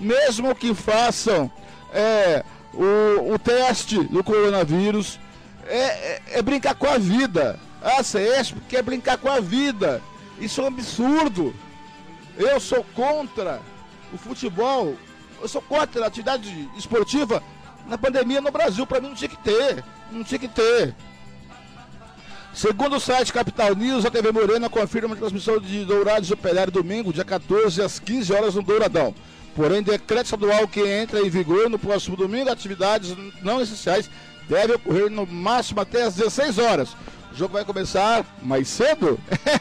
mesmo 0.00 0.54
que 0.54 0.74
façam 0.74 1.50
é, 1.92 2.42
o, 2.72 3.34
o 3.34 3.38
teste 3.38 4.02
do 4.04 4.24
coronavírus, 4.24 5.20
é, 5.66 5.78
é, 5.78 6.22
é, 6.32 6.42
brincar 6.42 6.74
com 6.74 6.86
a 6.86 6.96
vida. 6.96 7.58
A 7.82 8.02
CESP 8.02 8.58
quer 8.68 8.82
brincar 8.82 9.18
com 9.18 9.28
a 9.28 9.40
vida. 9.40 10.00
Isso 10.40 10.62
é 10.62 10.64
um 10.64 10.68
absurdo. 10.68 11.54
Eu 12.38 12.58
sou 12.58 12.84
contra 12.94 13.60
o 14.12 14.16
futebol, 14.16 14.96
eu 15.42 15.48
sou 15.48 15.60
contra 15.60 16.04
a 16.04 16.06
atividade 16.06 16.68
esportiva 16.76 17.42
na 17.86 17.98
pandemia 17.98 18.40
no 18.40 18.50
Brasil. 18.50 18.86
Para 18.86 19.00
mim 19.00 19.08
não 19.08 19.14
tinha 19.14 19.28
que 19.28 19.38
ter, 19.38 19.84
não 20.10 20.24
tinha 20.24 20.38
que 20.38 20.48
ter. 20.48 20.94
Segundo 22.54 22.96
o 22.96 23.00
site 23.00 23.32
Capital 23.32 23.74
News, 23.74 24.06
a 24.06 24.10
TV 24.10 24.30
Morena 24.30 24.70
confirma 24.70 25.14
a 25.14 25.18
transmissão 25.18 25.58
de 25.58 25.84
Dourados 25.84 26.30
Operário 26.30 26.72
domingo, 26.72 27.12
dia 27.12 27.24
14 27.24 27.82
às 27.82 27.98
15 27.98 28.32
horas 28.32 28.54
no 28.54 28.62
Douradão. 28.62 29.12
Porém, 29.56 29.82
decreto 29.82 30.26
estadual 30.26 30.66
que 30.68 30.80
entra 30.80 31.20
em 31.20 31.28
vigor 31.28 31.68
no 31.68 31.78
próximo 31.78 32.16
domingo, 32.16 32.50
atividades 32.50 33.16
não 33.42 33.60
essenciais 33.60 34.08
devem 34.48 34.76
ocorrer 34.76 35.10
no 35.10 35.26
máximo 35.26 35.80
até 35.80 36.04
às 36.04 36.14
16 36.14 36.58
horas. 36.58 36.90
O 37.32 37.36
jogo 37.36 37.54
vai 37.54 37.64
começar 37.64 38.24
mais 38.42 38.68
cedo? 38.68 39.18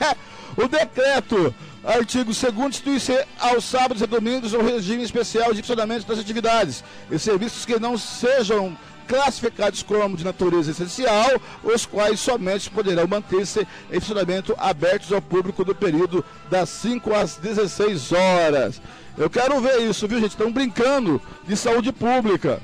o 0.56 0.68
decreto, 0.68 1.54
artigo 1.84 2.32
2 2.34 2.70
institui-se 2.70 3.26
aos 3.40 3.66
sábados 3.66 4.02
e 4.02 4.08
domingos 4.08 4.54
o 4.54 4.62
regime 4.62 5.04
especial 5.04 5.54
de 5.54 5.62
funcionamento 5.62 6.08
das 6.08 6.20
atividades 6.20 6.84
e 7.12 7.20
serviços 7.20 7.66
que 7.66 7.80
não 7.80 7.98
sejam 7.98 8.78
classificados 9.06 9.84
como 9.84 10.16
de 10.16 10.24
natureza 10.24 10.72
essencial, 10.72 11.30
os 11.62 11.86
quais 11.86 12.22
somente 12.22 12.70
poderão 12.70 13.06
manter-se 13.06 13.68
em 13.92 14.00
funcionamento 14.00 14.56
abertos 14.58 15.12
ao 15.12 15.22
público 15.22 15.66
no 15.66 15.76
período 15.76 16.24
das 16.50 16.70
5 16.70 17.14
às 17.14 17.36
16 17.36 18.12
horas. 18.14 18.82
Eu 19.18 19.30
quero 19.30 19.60
ver 19.60 19.82
isso, 19.82 20.08
viu, 20.08 20.20
gente? 20.20 20.32
Estão 20.32 20.52
brincando 20.52 21.22
de 21.46 21.56
saúde 21.58 21.92
pública. 21.92 22.62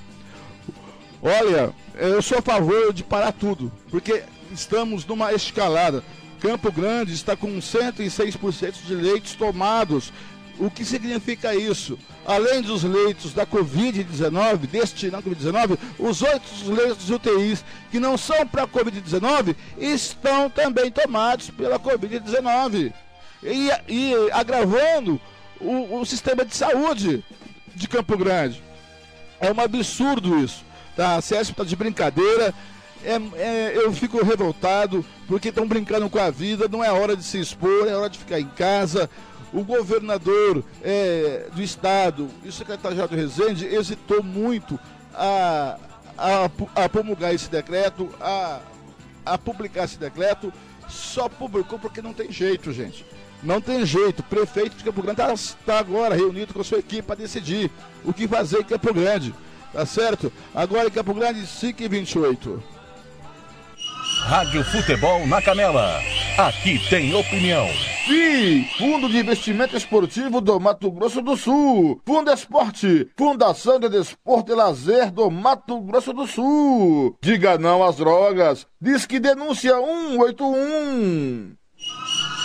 Olha, 1.21 1.73
eu 1.95 2.21
sou 2.21 2.37
a 2.37 2.41
favor 2.41 2.93
de 2.93 3.03
parar 3.03 3.33
tudo, 3.33 3.69
porque 3.91 4.23
estamos 4.53 5.05
numa 5.05 5.33
escalada. 5.33 6.03
Campo 6.39 6.71
Grande 6.71 7.13
está 7.13 7.35
com 7.35 7.57
106% 7.57 8.85
de 8.85 8.95
leitos 8.95 9.35
tomados 9.35 10.11
o 10.59 10.69
que 10.69 10.83
significa 10.83 11.55
isso? 11.55 11.97
Além 12.25 12.61
dos 12.61 12.83
leitos 12.83 13.33
da 13.33 13.45
Covid-19, 13.45 14.67
destinado 14.67 15.23
à 15.25 15.31
Covid-19, 15.31 15.77
os 15.97 16.21
oito 16.21 16.45
leitos 16.67 17.09
UTIs 17.09 17.63
que 17.89 17.99
não 17.99 18.17
são 18.17 18.45
para 18.45 18.63
a 18.63 18.67
Covid-19 18.67 19.55
estão 19.77 20.49
também 20.49 20.91
tomados 20.91 21.49
pela 21.49 21.79
Covid-19. 21.79 22.93
E, 23.41 23.69
e, 23.87 24.13
agravando 24.33 25.19
o, 25.61 26.01
o 26.01 26.05
sistema 26.05 26.43
de 26.43 26.53
saúde 26.53 27.23
de 27.73 27.87
Campo 27.87 28.17
Grande. 28.17 28.61
É 29.39 29.51
um 29.51 29.61
absurdo 29.61 30.43
isso. 30.43 30.65
Tá? 30.95 31.15
A 31.15 31.21
CESP 31.21 31.53
está 31.53 31.63
de 31.63 31.75
brincadeira. 31.77 32.53
É, 33.03 33.15
é, 33.41 33.77
eu 33.77 33.91
fico 33.93 34.23
revoltado 34.23 35.05
porque 35.27 35.49
estão 35.49 35.67
brincando 35.67 36.09
com 36.09 36.19
a 36.19 36.29
vida. 36.29 36.67
Não 36.67 36.83
é 36.83 36.91
hora 36.91 37.15
de 37.15 37.23
se 37.23 37.39
expor, 37.39 37.87
é 37.87 37.95
hora 37.95 38.09
de 38.09 38.19
ficar 38.19 38.39
em 38.39 38.47
casa 38.47 39.09
o 39.53 39.63
governador 39.63 40.63
é, 40.83 41.47
do 41.53 41.61
estado 41.61 42.29
e 42.43 42.49
o 42.49 42.51
secretário 42.51 43.07
de 43.07 43.15
Rezende 43.15 43.65
hesitou 43.65 44.23
muito 44.23 44.79
a, 45.13 45.77
a, 46.17 46.83
a 46.83 46.89
promulgar 46.89 47.33
esse 47.33 47.49
decreto, 47.49 48.09
a, 48.21 48.59
a 49.25 49.37
publicar 49.37 49.85
esse 49.85 49.97
decreto, 49.97 50.53
só 50.87 51.27
publicou 51.27 51.79
porque 51.79 52.01
não 52.01 52.13
tem 52.13 52.31
jeito, 52.31 52.71
gente. 52.71 53.05
Não 53.41 53.61
tem 53.61 53.85
jeito. 53.85 54.19
O 54.19 54.23
prefeito 54.23 54.75
de 54.75 54.83
Campo 54.83 55.01
Grande 55.01 55.21
está 55.21 55.55
tá 55.65 55.79
agora 55.79 56.15
reunido 56.15 56.53
com 56.53 56.61
a 56.61 56.63
sua 56.63 56.79
equipe 56.79 57.03
para 57.03 57.15
decidir 57.15 57.71
o 58.03 58.13
que 58.13 58.27
fazer 58.27 58.59
em 58.59 58.63
Campo 58.63 58.93
Grande. 58.93 59.33
Tá 59.71 59.85
certo? 59.85 60.31
Agora 60.53 60.87
em 60.87 60.91
Campo 60.91 61.13
Grande, 61.13 61.45
5 61.45 61.81
e 61.81 61.87
28. 61.87 62.63
Rádio 64.21 64.63
Futebol 64.63 65.25
na 65.25 65.41
Canela. 65.41 66.01
Aqui 66.37 66.79
tem 66.89 67.13
opinião. 67.15 67.67
FI, 68.05 68.69
Fundo 68.77 69.09
de 69.09 69.17
Investimento 69.17 69.75
Esportivo 69.75 70.39
do 70.39 70.59
Mato 70.59 70.91
Grosso 70.91 71.21
do 71.21 71.35
Sul. 71.35 72.01
Fundo 72.05 72.31
Esporte, 72.31 73.07
Fundação 73.17 73.79
de 73.79 73.89
Desporto 73.89 74.51
e 74.51 74.55
Lazer 74.55 75.11
do 75.11 75.31
Mato 75.31 75.79
Grosso 75.81 76.13
do 76.13 76.27
Sul. 76.27 77.17
Diga 77.21 77.57
não 77.57 77.83
às 77.83 77.95
drogas. 77.95 78.67
Diz 78.79 79.05
que 79.05 79.19
denúncia 79.19 79.73
181. 79.75 81.55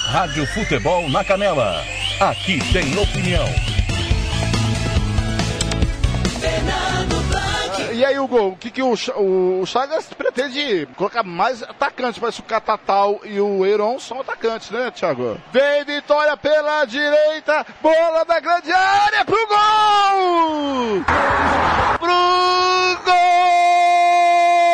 Rádio 0.06 0.46
Futebol 0.46 1.08
na 1.10 1.24
Canela. 1.24 1.82
Aqui 2.20 2.58
tem 2.72 2.96
opinião. 2.98 3.63
E 8.04 8.06
aí, 8.06 8.18
Hugo, 8.18 8.48
o 8.48 8.56
que, 8.56 8.70
que 8.70 8.82
o, 8.82 8.92
o 8.92 9.64
Chagas 9.64 10.04
pretende 10.12 10.86
colocar 10.94 11.22
mais 11.22 11.62
atacantes? 11.62 12.18
Parece 12.20 12.38
o 12.38 12.42
Catatal 12.42 13.18
e 13.24 13.40
o 13.40 13.64
Eiron 13.64 13.98
são 13.98 14.20
atacantes, 14.20 14.70
né, 14.70 14.90
Thiago? 14.90 15.38
Vem 15.50 15.86
Vitória 15.86 16.36
pela 16.36 16.84
direita, 16.84 17.64
bola 17.80 18.22
da 18.26 18.40
grande 18.40 18.70
área 18.70 19.24
pro 19.24 19.38
gol! 19.46 21.02
Pro 21.98 23.04
gol! 23.06 24.73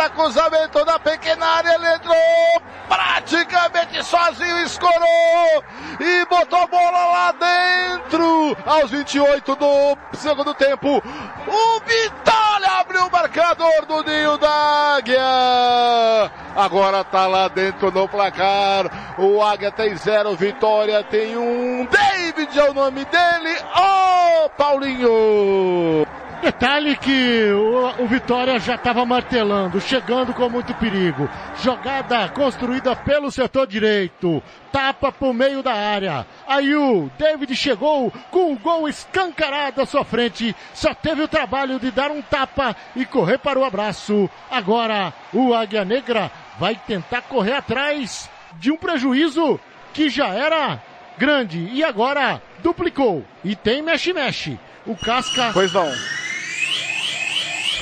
Direita, 0.00 0.10
cruzamento 0.10 0.84
da 0.84 0.98
pequena 0.98 1.46
área, 1.46 1.74
ele 1.74 1.94
entrou 1.94 2.62
praticamente 2.88 4.02
sozinho, 4.02 4.64
escorou 4.64 5.64
e 6.00 6.24
botou 6.26 6.66
bola 6.68 7.06
lá 7.06 7.32
dentro, 7.32 8.56
aos 8.64 8.90
28 8.90 9.54
do 9.56 9.98
segundo 10.14 10.54
tempo, 10.54 11.02
o 11.46 11.80
Vitória 11.80 12.80
abriu 12.80 13.06
o 13.06 13.12
marcador 13.12 13.84
do 13.86 14.02
Ninho 14.02 14.38
da 14.38 14.96
Águia, 14.96 16.30
agora 16.56 17.04
tá 17.04 17.26
lá 17.26 17.48
dentro 17.48 17.90
no 17.90 18.08
placar, 18.08 19.16
o 19.18 19.42
Águia 19.42 19.70
tem 19.70 19.94
zero, 19.96 20.34
Vitória 20.34 21.02
tem 21.04 21.36
um, 21.36 21.86
David 21.86 22.58
é 22.58 22.70
o 22.70 22.74
nome 22.74 23.04
dele, 23.04 23.56
ô 23.76 24.48
Paulinho! 24.50 26.06
Detalhe 26.42 26.96
que 26.96 27.52
o, 27.52 28.02
o 28.02 28.06
Vitória 28.06 28.58
já 28.58 28.74
estava 28.74 29.04
martelando, 29.04 29.78
chegando 29.78 30.32
com 30.32 30.48
muito 30.48 30.72
perigo. 30.74 31.28
Jogada 31.62 32.30
construída 32.30 32.96
pelo 32.96 33.30
setor 33.30 33.66
direito. 33.66 34.42
Tapa 34.72 35.12
pro 35.12 35.34
meio 35.34 35.62
da 35.62 35.74
área. 35.74 36.26
Aí 36.48 36.74
o 36.74 37.10
David 37.18 37.54
chegou 37.54 38.10
com 38.30 38.52
um 38.52 38.56
gol 38.56 38.88
escancarado 38.88 39.82
à 39.82 39.86
sua 39.86 40.02
frente. 40.02 40.56
Só 40.72 40.94
teve 40.94 41.20
o 41.20 41.28
trabalho 41.28 41.78
de 41.78 41.90
dar 41.90 42.10
um 42.10 42.22
tapa 42.22 42.74
e 42.96 43.04
correr 43.04 43.36
para 43.36 43.58
o 43.58 43.64
abraço. 43.64 44.28
Agora 44.50 45.12
o 45.34 45.52
Águia 45.52 45.84
Negra 45.84 46.30
vai 46.58 46.74
tentar 46.74 47.20
correr 47.22 47.52
atrás 47.52 48.30
de 48.54 48.72
um 48.72 48.78
prejuízo 48.78 49.60
que 49.92 50.08
já 50.08 50.28
era 50.28 50.82
grande 51.18 51.68
e 51.70 51.84
agora 51.84 52.40
duplicou. 52.60 53.24
E 53.44 53.54
tem 53.54 53.82
mexe-mexe. 53.82 54.58
O 54.86 54.96
Casca. 54.96 55.50
Pois 55.52 55.72
não. 55.74 55.92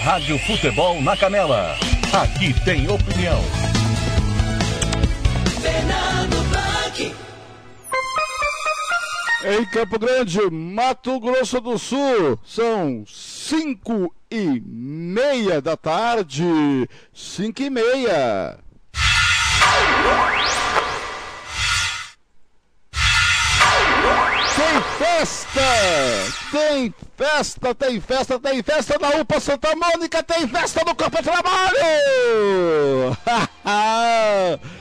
Rádio 0.01 0.39
Futebol 0.39 1.03
na 1.03 1.17
Canela. 1.17 1.77
Aqui 2.13 2.55
tem 2.65 2.89
opinião. 2.89 3.43
Em 9.45 9.65
Campo 9.67 9.99
Grande, 9.99 10.41
Mato 10.51 11.19
Grosso 11.21 11.61
do 11.61 11.79
Sul, 11.79 12.39
são 12.45 13.05
cinco 13.07 14.15
e 14.31 14.61
meia 14.65 15.61
da 15.61 15.77
tarde. 15.77 16.45
Cinco 17.13 17.63
e 17.63 17.71
meia. 17.71 18.59
Tem 24.59 24.83
festa! 24.99 25.61
Tem 26.51 26.93
festa, 27.17 27.75
tem 27.77 28.01
festa, 28.01 28.41
tem 28.41 28.61
festa 28.61 28.99
na 28.99 29.21
UPA 29.21 29.39
Santa 29.39 29.77
Mônica, 29.77 30.21
tem 30.25 30.49
festa 30.49 30.83
no 30.85 30.97
Campo 30.97 31.17
de 31.19 31.23
Trabalho! 31.23 31.79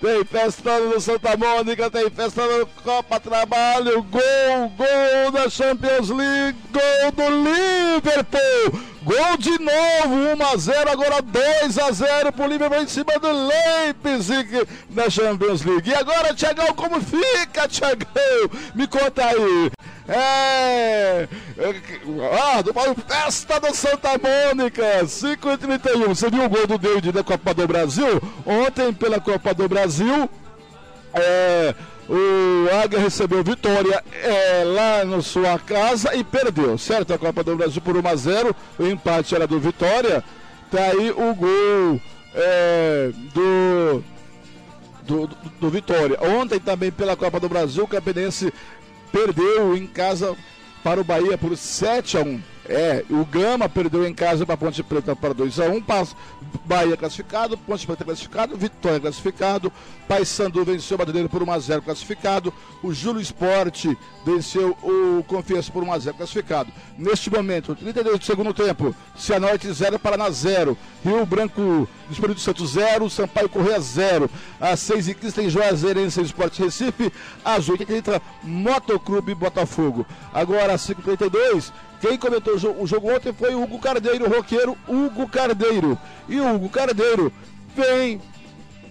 Tem 0.00 0.24
festa 0.24 0.78
no 0.78 1.00
Santa 1.00 1.36
Mônica, 1.36 1.90
tem 1.90 2.08
festa 2.08 2.46
no 2.46 2.66
Copa 2.84 3.18
Trabalho, 3.18 4.00
gol, 4.04 4.72
gol 4.76 5.32
da 5.32 5.50
Champions 5.50 6.08
League, 6.10 6.56
gol 6.70 7.12
do 7.12 7.50
Liverpool, 7.50 8.80
gol 9.02 9.36
de 9.36 9.58
novo, 9.58 10.36
1 10.40 10.46
a 10.52 10.56
0 10.56 10.90
agora 10.92 11.20
2 11.20 11.78
a 11.78 11.90
0 11.90 12.32
pro 12.32 12.46
Liverpool 12.46 12.80
em 12.80 12.86
cima 12.86 13.18
do 13.18 13.48
Leipzig 13.48 14.68
na 14.90 15.10
Champions 15.10 15.64
League. 15.64 15.90
E 15.90 15.94
agora, 15.94 16.32
Tiagão, 16.32 16.72
como 16.74 17.00
fica, 17.00 17.66
Tiagão? 17.66 18.06
Me 18.76 18.86
conta 18.86 19.24
aí. 19.24 19.70
É. 20.08 21.28
Ah, 22.32 22.62
do 22.62 22.72
Festa 23.06 23.60
do 23.60 23.74
Santa 23.74 24.10
Mônica, 24.18 25.06
5 25.06 25.50
e 25.50 25.58
31 25.58 26.14
Você 26.14 26.30
viu 26.30 26.44
o 26.44 26.48
gol 26.48 26.66
do 26.66 26.78
David 26.78 27.12
da 27.12 27.22
Copa 27.22 27.52
do 27.52 27.66
Brasil? 27.68 28.20
Ontem, 28.46 28.92
pela 28.94 29.20
Copa 29.20 29.52
do 29.52 29.68
Brasil, 29.68 30.30
é, 31.12 31.74
o 32.08 32.82
Águia 32.82 33.00
recebeu 33.00 33.44
vitória 33.44 34.02
é, 34.22 34.64
lá 34.64 35.04
na 35.04 35.20
sua 35.20 35.58
casa 35.58 36.14
e 36.14 36.24
perdeu, 36.24 36.78
certo? 36.78 37.12
A 37.12 37.18
Copa 37.18 37.44
do 37.44 37.54
Brasil 37.54 37.82
por 37.82 37.94
1 37.94 38.08
a 38.08 38.16
0 38.16 38.56
O 38.78 38.86
empate 38.86 39.34
era 39.34 39.46
do 39.46 39.60
Vitória. 39.60 40.24
Tá 40.70 40.84
aí 40.84 41.10
o 41.10 41.34
gol 41.34 42.00
é, 42.34 43.10
do, 43.34 44.02
do, 45.02 45.26
do, 45.26 45.36
do 45.60 45.70
Vitória. 45.70 46.18
Ontem 46.22 46.58
também 46.58 46.90
pela 46.90 47.14
Copa 47.14 47.38
do 47.38 47.48
Brasil, 47.48 47.84
o 47.84 47.88
Campinense 47.88 48.52
perdeu 49.12 49.76
em 49.76 49.86
casa 49.86 50.36
para 50.82 51.00
o 51.00 51.04
Bahia 51.04 51.36
por 51.36 51.56
7 51.56 52.18
a 52.18 52.22
1. 52.22 52.40
É, 52.70 53.04
o 53.08 53.24
Gama 53.24 53.68
perdeu 53.68 54.06
em 54.06 54.12
casa 54.12 54.44
para 54.44 54.54
a 54.54 54.58
Ponte 54.58 54.82
Preta 54.82 55.16
para 55.16 55.32
2 55.32 55.58
a 55.60 55.68
1 55.68 55.80
passo, 55.82 56.14
Bahia 56.64 56.96
classificado, 56.96 57.56
Ponte 57.56 57.86
Preta 57.86 58.04
classificado, 58.04 58.56
Vitória 58.56 59.00
classificado, 59.00 59.72
Paysandu 60.06 60.64
venceu 60.64 60.96
o 60.96 60.98
Madureira 60.98 61.28
por 61.28 61.42
1 61.42 61.52
a 61.52 61.58
0 61.58 61.82
classificado, 61.82 62.52
o 62.82 62.92
Júlio 62.92 63.20
Esporte 63.20 63.96
venceu 64.24 64.76
o 64.82 65.22
Confiança 65.24 65.70
por 65.72 65.82
1 65.82 65.92
a 65.92 65.98
0 65.98 66.16
classificado. 66.16 66.72
Neste 66.96 67.30
momento, 67.30 67.74
32 67.74 68.18
do 68.18 68.24
segundo 68.24 68.54
tempo, 68.54 68.94
Cianorte 69.16 69.72
0, 69.72 69.98
Paraná 69.98 70.30
0, 70.30 70.76
Rio 71.04 71.26
Branco 71.26 71.88
Espírito 72.10 72.40
Santo 72.40 72.66
0, 72.66 73.10
Sampaio 73.10 73.48
Correia 73.48 73.80
0, 73.80 74.30
às 74.60 74.80
6 74.80 75.08
e 75.08 75.14
15 75.14 75.34
tem 75.34 75.50
Juazeirense 75.50 76.20
Esporte 76.20 76.62
Recife, 76.62 77.12
às 77.44 77.68
8 77.68 77.82
h 77.82 77.96
entra 77.96 78.22
Motoclube 78.42 79.34
Botafogo. 79.34 80.06
Agora 80.32 80.74
às 80.74 80.86
5h32, 80.86 81.72
quem 82.00 82.16
comentou 82.16 82.54
o 82.54 82.58
jogo, 82.58 82.82
o 82.82 82.86
jogo 82.86 83.14
ontem 83.14 83.32
foi 83.32 83.54
o 83.54 83.62
Hugo 83.62 83.78
Cardeiro, 83.78 84.26
o 84.26 84.36
roqueiro 84.36 84.76
Hugo 84.88 85.28
Cardeiro. 85.28 85.98
E 86.28 86.38
o 86.40 86.54
Hugo 86.54 86.68
Cardeiro 86.68 87.32
vem 87.76 88.20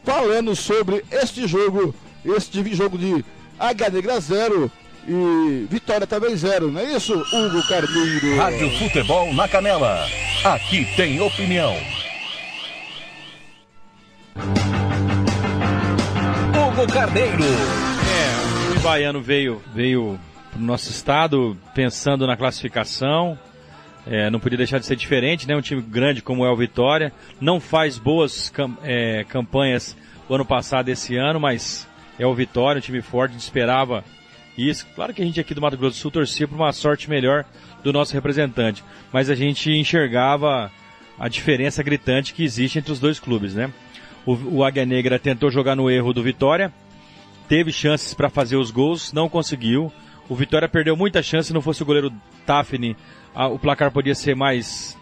falando 0.03 0.55
sobre 0.55 1.03
este 1.11 1.47
jogo, 1.47 1.93
este 2.25 2.73
jogo 2.73 2.97
de 2.97 3.23
H 3.59 3.89
Negra 3.89 4.19
0 4.19 4.71
e 5.07 5.65
Vitória 5.69 6.05
também 6.05 6.35
0, 6.35 6.69
não 6.69 6.81
é 6.81 6.95
isso, 6.95 7.13
Hugo 7.13 7.65
Cardeiro? 7.67 8.35
Rádio 8.35 8.69
Futebol 8.77 9.33
na 9.33 9.47
Canela. 9.47 10.05
Aqui 10.43 10.85
tem 10.95 11.19
opinião. 11.21 11.75
Hugo 16.77 16.93
Carneiro. 16.93 17.43
É, 17.43 18.77
o 18.77 18.79
baiano 18.81 19.21
veio, 19.21 19.61
veio 19.73 20.19
para 20.57 20.63
o 20.63 20.65
nosso 20.65 20.89
estado 20.89 21.55
pensando 21.73 22.25
na 22.25 22.35
classificação. 22.35 23.37
É, 24.05 24.29
não 24.29 24.39
podia 24.39 24.57
deixar 24.57 24.79
de 24.79 24.85
ser 24.85 24.95
diferente, 24.95 25.47
né? 25.47 25.55
Um 25.55 25.61
time 25.61 25.81
grande 25.81 26.21
como 26.21 26.45
é 26.45 26.49
o 26.49 26.55
Vitória. 26.55 27.13
Não 27.39 27.59
faz 27.59 27.97
boas 27.97 28.49
cam 28.49 28.75
é, 28.83 29.23
campanhas 29.25 29.95
o 30.27 30.33
ano 30.33 30.45
passado 30.45 30.89
esse 30.89 31.15
ano, 31.15 31.39
mas 31.39 31.87
é 32.17 32.25
o 32.25 32.33
Vitória, 32.33 32.79
um 32.79 32.81
time 32.81 33.01
forte, 33.01 33.37
esperava 33.37 34.03
isso. 34.57 34.87
Claro 34.95 35.13
que 35.13 35.21
a 35.21 35.25
gente 35.25 35.39
aqui 35.39 35.53
do 35.53 35.61
Mato 35.61 35.77
Grosso 35.77 35.97
do 35.97 36.01
Sul 36.01 36.11
torcia 36.11 36.47
por 36.47 36.55
uma 36.55 36.73
sorte 36.73 37.09
melhor 37.09 37.45
do 37.83 37.93
nosso 37.93 38.13
representante, 38.13 38.83
mas 39.13 39.29
a 39.29 39.35
gente 39.35 39.71
enxergava 39.71 40.71
a 41.19 41.29
diferença 41.29 41.83
gritante 41.83 42.33
que 42.33 42.43
existe 42.43 42.79
entre 42.79 42.91
os 42.91 42.99
dois 42.99 43.19
clubes, 43.19 43.53
né? 43.53 43.71
O, 44.25 44.33
o 44.57 44.63
Águia 44.63 44.85
Negra 44.85 45.19
tentou 45.19 45.51
jogar 45.51 45.75
no 45.75 45.89
erro 45.89 46.11
do 46.13 46.23
Vitória, 46.23 46.73
teve 47.47 47.71
chances 47.71 48.13
para 48.13 48.29
fazer 48.29 48.57
os 48.57 48.71
gols, 48.71 49.13
não 49.13 49.29
conseguiu. 49.29 49.91
O 50.29 50.35
Vitória 50.35 50.67
perdeu 50.67 50.95
muita 50.95 51.23
chance, 51.23 51.47
se 51.47 51.53
não 51.53 51.61
fosse 51.61 51.81
o 51.81 51.85
goleiro 51.85 52.11
Tafni, 52.45 52.95
o 53.33 53.57
placar 53.57 53.91
podia 53.91 54.15
ser 54.15 54.35
mais 54.35 54.97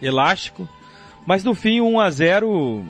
elástico. 0.00 0.68
Mas 1.26 1.42
no 1.42 1.54
fim, 1.54 1.80
1 1.80 2.00
a 2.00 2.10
0 2.10 2.84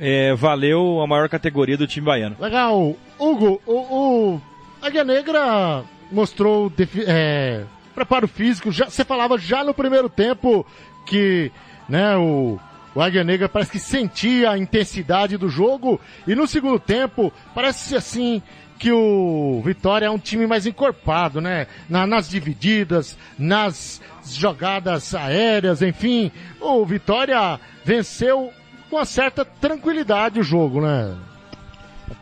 é, 0.00 0.34
valeu 0.34 1.00
a 1.00 1.06
maior 1.06 1.28
categoria 1.28 1.76
do 1.76 1.86
time 1.86 2.06
baiano. 2.06 2.36
Legal. 2.38 2.96
Hugo, 3.18 3.60
o, 3.66 3.74
o 3.74 4.40
Águia 4.80 5.04
Negra 5.04 5.84
mostrou 6.10 6.72
é, 7.06 7.64
preparo 7.94 8.26
físico. 8.26 8.72
Já, 8.72 8.86
você 8.86 9.04
falava 9.04 9.36
já 9.36 9.62
no 9.62 9.74
primeiro 9.74 10.08
tempo 10.08 10.66
que 11.06 11.52
né, 11.88 12.16
o, 12.16 12.58
o 12.94 13.00
Águia 13.00 13.22
Negra 13.22 13.48
parece 13.48 13.72
que 13.72 13.78
sentia 13.78 14.50
a 14.50 14.58
intensidade 14.58 15.36
do 15.36 15.48
jogo. 15.48 16.00
E 16.26 16.34
no 16.34 16.46
segundo 16.46 16.78
tempo, 16.78 17.32
parece 17.54 17.94
assim 17.94 18.42
que 18.80 18.90
o 18.90 19.60
Vitória 19.62 20.06
é 20.06 20.10
um 20.10 20.18
time 20.18 20.46
mais 20.46 20.64
encorpado, 20.64 21.38
né? 21.38 21.66
Na, 21.86 22.06
nas 22.06 22.30
divididas, 22.30 23.16
nas 23.38 24.00
jogadas 24.26 25.14
aéreas, 25.14 25.82
enfim. 25.82 26.32
O 26.58 26.84
Vitória 26.86 27.60
venceu 27.84 28.50
com 28.88 28.96
uma 28.96 29.04
certa 29.04 29.44
tranquilidade 29.44 30.40
o 30.40 30.42
jogo, 30.42 30.80
né? 30.80 31.14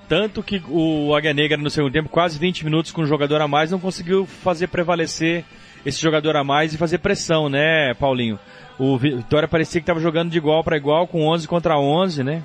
Tanto 0.08 0.42
que 0.42 0.60
o 0.68 1.14
Águia 1.14 1.32
Negra 1.32 1.56
no 1.56 1.70
segundo 1.70 1.92
tempo, 1.92 2.08
quase 2.08 2.36
20 2.40 2.64
minutos 2.64 2.90
com 2.90 3.02
um 3.02 3.06
jogador 3.06 3.40
a 3.40 3.46
mais, 3.46 3.70
não 3.70 3.78
conseguiu 3.78 4.26
fazer 4.26 4.66
prevalecer 4.66 5.44
esse 5.86 6.00
jogador 6.02 6.34
a 6.34 6.42
mais 6.42 6.74
e 6.74 6.78
fazer 6.78 6.98
pressão, 6.98 7.48
né, 7.48 7.94
Paulinho? 7.94 8.36
O 8.76 8.98
Vitória 8.98 9.46
parecia 9.46 9.80
que 9.80 9.84
estava 9.84 10.00
jogando 10.00 10.30
de 10.30 10.38
igual 10.38 10.64
para 10.64 10.76
igual, 10.76 11.06
com 11.06 11.24
11 11.24 11.46
contra 11.46 11.78
11, 11.78 12.24
né? 12.24 12.42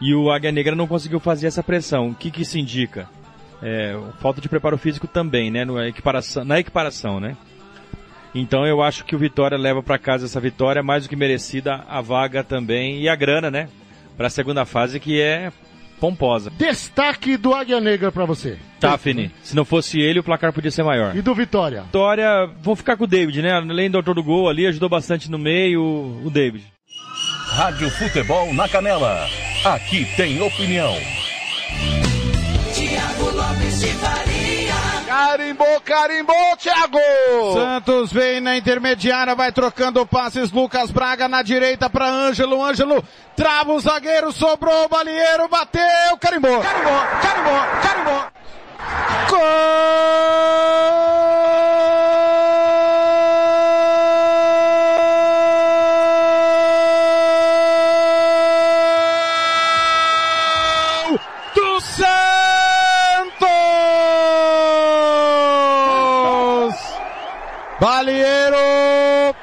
E 0.00 0.14
o 0.14 0.30
Águia 0.30 0.50
Negra 0.50 0.74
não 0.74 0.86
conseguiu 0.86 1.20
fazer 1.20 1.46
essa 1.46 1.62
pressão. 1.62 2.08
O 2.08 2.14
que, 2.14 2.30
que 2.30 2.40
isso 2.40 2.58
indica? 2.58 3.06
É, 3.62 3.98
falta 4.20 4.40
de 4.40 4.48
preparo 4.48 4.78
físico 4.78 5.06
também, 5.06 5.50
né? 5.50 5.64
Na 5.64 5.88
equiparação, 5.88 6.44
na 6.44 6.58
equiparação, 6.58 7.18
né? 7.18 7.36
Então 8.34 8.66
eu 8.66 8.82
acho 8.82 9.04
que 9.04 9.16
o 9.16 9.18
Vitória 9.18 9.56
leva 9.58 9.82
para 9.82 9.98
casa 9.98 10.26
essa 10.26 10.38
vitória 10.38 10.82
mais 10.82 11.02
do 11.02 11.08
que 11.08 11.16
merecida, 11.16 11.84
a 11.88 12.00
vaga 12.00 12.44
também 12.44 13.00
e 13.00 13.08
a 13.08 13.16
grana, 13.16 13.50
né? 13.50 13.68
Para 14.16 14.26
a 14.26 14.30
segunda 14.30 14.64
fase 14.64 15.00
que 15.00 15.20
é 15.20 15.50
pomposa. 15.98 16.50
Destaque 16.56 17.36
do 17.36 17.54
Águia 17.54 17.80
Negra 17.80 18.12
para 18.12 18.24
você. 18.24 18.56
Tafni. 18.78 19.32
Se 19.42 19.56
não 19.56 19.64
fosse 19.64 20.00
ele, 20.00 20.20
o 20.20 20.22
placar 20.22 20.52
podia 20.52 20.70
ser 20.70 20.84
maior. 20.84 21.16
E 21.16 21.22
do 21.22 21.34
Vitória? 21.34 21.82
Vitória, 21.82 22.46
vão 22.62 22.76
ficar 22.76 22.96
com 22.96 23.04
o 23.04 23.08
David, 23.08 23.42
né? 23.42 23.52
Além 23.52 23.90
do 23.90 23.96
autor 23.96 24.14
do 24.14 24.22
gol 24.22 24.48
ali, 24.48 24.66
ajudou 24.66 24.88
bastante 24.88 25.30
no 25.30 25.38
meio, 25.38 25.82
o 26.24 26.30
David. 26.30 26.64
Rádio 27.50 27.90
Futebol 27.90 28.54
na 28.54 28.68
Canela. 28.68 29.26
Aqui 29.64 30.06
tem 30.16 30.40
opinião. 30.40 30.94
Carimbou, 35.06 35.80
carimbou, 35.80 36.56
Thiago! 36.56 36.98
Santos 37.54 38.12
vem 38.12 38.40
na 38.40 38.56
intermediária, 38.56 39.34
vai 39.34 39.52
trocando 39.52 40.04
passes. 40.06 40.50
Lucas 40.50 40.90
Braga 40.90 41.28
na 41.28 41.42
direita 41.42 41.88
para 41.88 42.08
Ângelo. 42.08 42.62
Ângelo 42.62 43.02
trava 43.36 43.72
o 43.72 43.80
zagueiro, 43.80 44.32
sobrou 44.32 44.84
o 44.84 44.88
balieiro, 44.88 45.48
bateu, 45.48 46.16
carimbou! 46.20 46.60
Carimbou, 46.60 47.00
carimbou, 47.22 47.60
carimbou! 47.82 48.24
Gol! 49.30 50.97
Balieiro! 67.80 69.34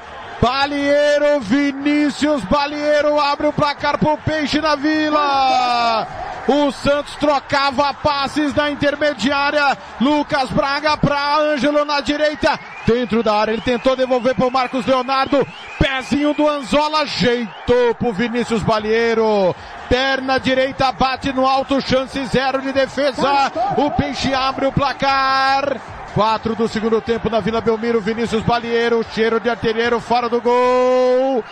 Balieiro, 0.42 1.40
Vinícius 1.40 2.44
Balieiro 2.44 3.20
abre 3.20 3.48
o 3.48 3.54
placar 3.54 3.98
pro 3.98 4.18
Peixe 4.18 4.60
na 4.62 4.76
Vila. 4.76 6.08
O 6.48 6.72
Santos 6.72 7.16
trocava 7.16 7.94
passes 7.96 8.54
na 8.54 8.70
intermediária. 8.70 9.76
Lucas 10.00 10.50
Braga 10.52 10.96
para 10.98 11.38
Ângelo 11.38 11.84
na 11.86 12.02
direita. 12.02 12.60
Dentro 12.86 13.24
da 13.24 13.34
área, 13.34 13.54
ele 13.54 13.62
tentou 13.62 13.96
devolver 13.96 14.36
pro 14.36 14.52
Marcos 14.52 14.86
Leonardo. 14.86 15.48
Pezinho 15.80 16.34
do 16.36 16.48
Anzola, 16.48 17.00
ajeitou 17.00 17.96
pro 17.96 18.14
Vinícius 18.14 18.62
Balieiro. 18.62 19.56
Perna 19.90 20.40
direita 20.40 20.92
bate 20.92 21.34
no 21.34 21.48
alto, 21.48 21.82
chance 21.82 22.24
zero 22.26 22.62
de 22.62 22.72
defesa. 22.72 23.52
O 23.78 23.90
Peixe 23.92 24.34
abre 24.34 24.68
o 24.68 24.72
placar. 24.72 25.82
Quatro 26.16 26.56
do 26.56 26.66
segundo 26.70 27.02
tempo 27.02 27.30
na 27.30 27.42
Vila 27.42 27.60
Belmiro, 27.60 28.00
Vinícius 28.00 28.42
Balieiro, 28.42 29.06
cheiro 29.14 29.38
de 29.38 29.50
artilheiro 29.50 30.00
fora 30.00 30.30
do 30.30 30.40
gol. 30.40 31.44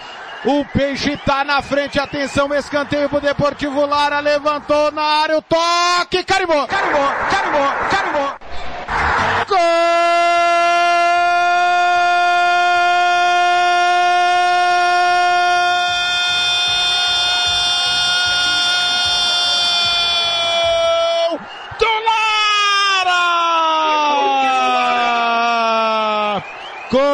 O 0.46 0.66
Peixe 0.72 1.18
tá 1.18 1.44
na 1.44 1.62
frente, 1.62 2.00
atenção, 2.00 2.54
escanteio 2.56 3.10
pro 3.10 3.20
Deportivo 3.20 3.86
Lara, 3.86 4.22
levantou 4.22 4.90
na 4.94 5.04
área 5.04 5.38
o 5.38 5.42
toque, 5.42 6.24
carimbou, 6.24 6.66
carimbou, 6.66 7.02
carimbou, 7.30 7.68
carimbou. 7.92 8.36
Gol 9.50 10.23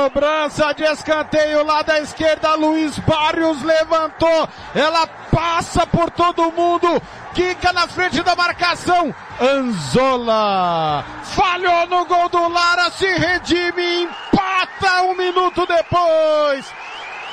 Cobrança 0.10 0.74
de 0.74 0.84
escanteio 0.84 1.64
lá 1.64 1.84
da 1.84 2.00
esquerda, 2.00 2.56
Luiz 2.56 2.98
Barrios 3.00 3.62
levantou, 3.62 4.50
ela 4.74 5.06
passa 5.32 5.86
por 5.86 6.10
todo 6.10 6.52
mundo, 6.52 7.00
quica 7.36 7.72
na 7.72 7.88
frente 7.88 8.24
da 8.24 8.36
marcação, 8.36 9.14
Anzola 9.40 11.06
falhou 11.26 11.86
no 11.86 12.06
gol 12.06 12.28
do 12.28 12.48
Lara, 12.48 12.90
se 12.90 13.06
redime, 13.06 14.04
empata 14.04 15.04
um 15.04 15.16
minuto 15.16 15.68
depois. 15.68 16.66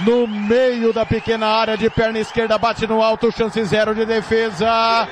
No 0.01 0.27
meio 0.27 0.93
da 0.93 1.07
pequena 1.07 1.47
área 1.47 1.79
de 1.79 1.89
perna 1.89 2.19
esquerda, 2.19 2.59
bate 2.59 2.87
no 2.87 3.03
alto, 3.03 3.33
chance 3.33 3.65
zero 3.65 3.95
de 3.95 4.05
defesa. 4.05 5.09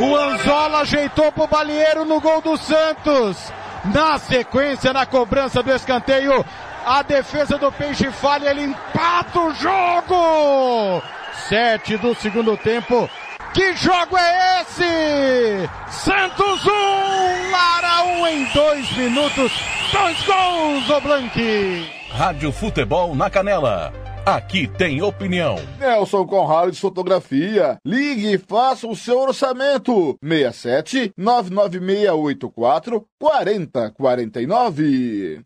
O 0.00 0.16
Anzola 0.16 0.80
ajeitou 0.80 1.30
pro 1.30 1.46
Balieiro 1.46 2.04
no 2.04 2.20
gol 2.20 2.40
do 2.42 2.56
Santos. 2.56 3.52
Na 3.84 4.18
sequência, 4.18 4.92
na 4.94 5.04
cobrança 5.04 5.62
do 5.62 5.70
escanteio, 5.70 6.44
a 6.84 7.02
defesa 7.02 7.58
do 7.58 7.72
Peixe 7.72 8.10
falha, 8.10 8.50
ele 8.50 8.64
empata 8.64 9.40
o 9.40 9.54
jogo! 9.54 11.02
Sete 11.48 11.96
do 11.96 12.14
segundo 12.14 12.56
tempo. 12.56 13.08
Que 13.52 13.74
jogo 13.76 14.16
é 14.16 14.62
esse? 14.62 15.68
Santos 15.90 16.64
1, 16.66 16.70
um, 16.70 17.50
Lara 17.50 18.04
1 18.04 18.20
um 18.20 18.26
em 18.26 18.44
dois 18.52 18.96
minutos. 18.96 19.52
Dois 19.92 20.22
gols, 20.24 20.90
Oblanque. 20.90 21.88
Rádio 22.10 22.50
Futebol 22.50 23.14
na 23.14 23.30
Canela. 23.30 23.92
Aqui 24.26 24.66
tem 24.66 25.02
opinião. 25.02 25.56
Nelson 25.78 26.26
Conrado 26.26 26.72
de 26.72 26.80
Fotografia. 26.80 27.76
Ligue 27.84 28.32
e 28.32 28.38
faça 28.38 28.86
o 28.86 28.96
seu 28.96 29.20
orçamento. 29.20 30.18
67 30.22 31.12
99684 31.16 33.06
4049. 33.20 35.44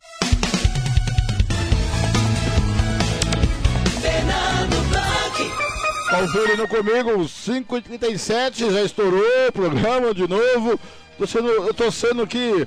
Conferindo 6.20 6.66
comigo, 6.66 7.10
5h37, 7.20 8.72
já 8.72 8.82
estourou 8.82 9.22
o 9.48 9.52
programa 9.52 10.12
de 10.12 10.26
novo. 10.26 10.78
Tô 11.16 11.26
sendo, 11.26 11.48
eu 11.48 11.72
tô 11.72 11.92
sendo 11.92 12.22
aqui 12.22 12.66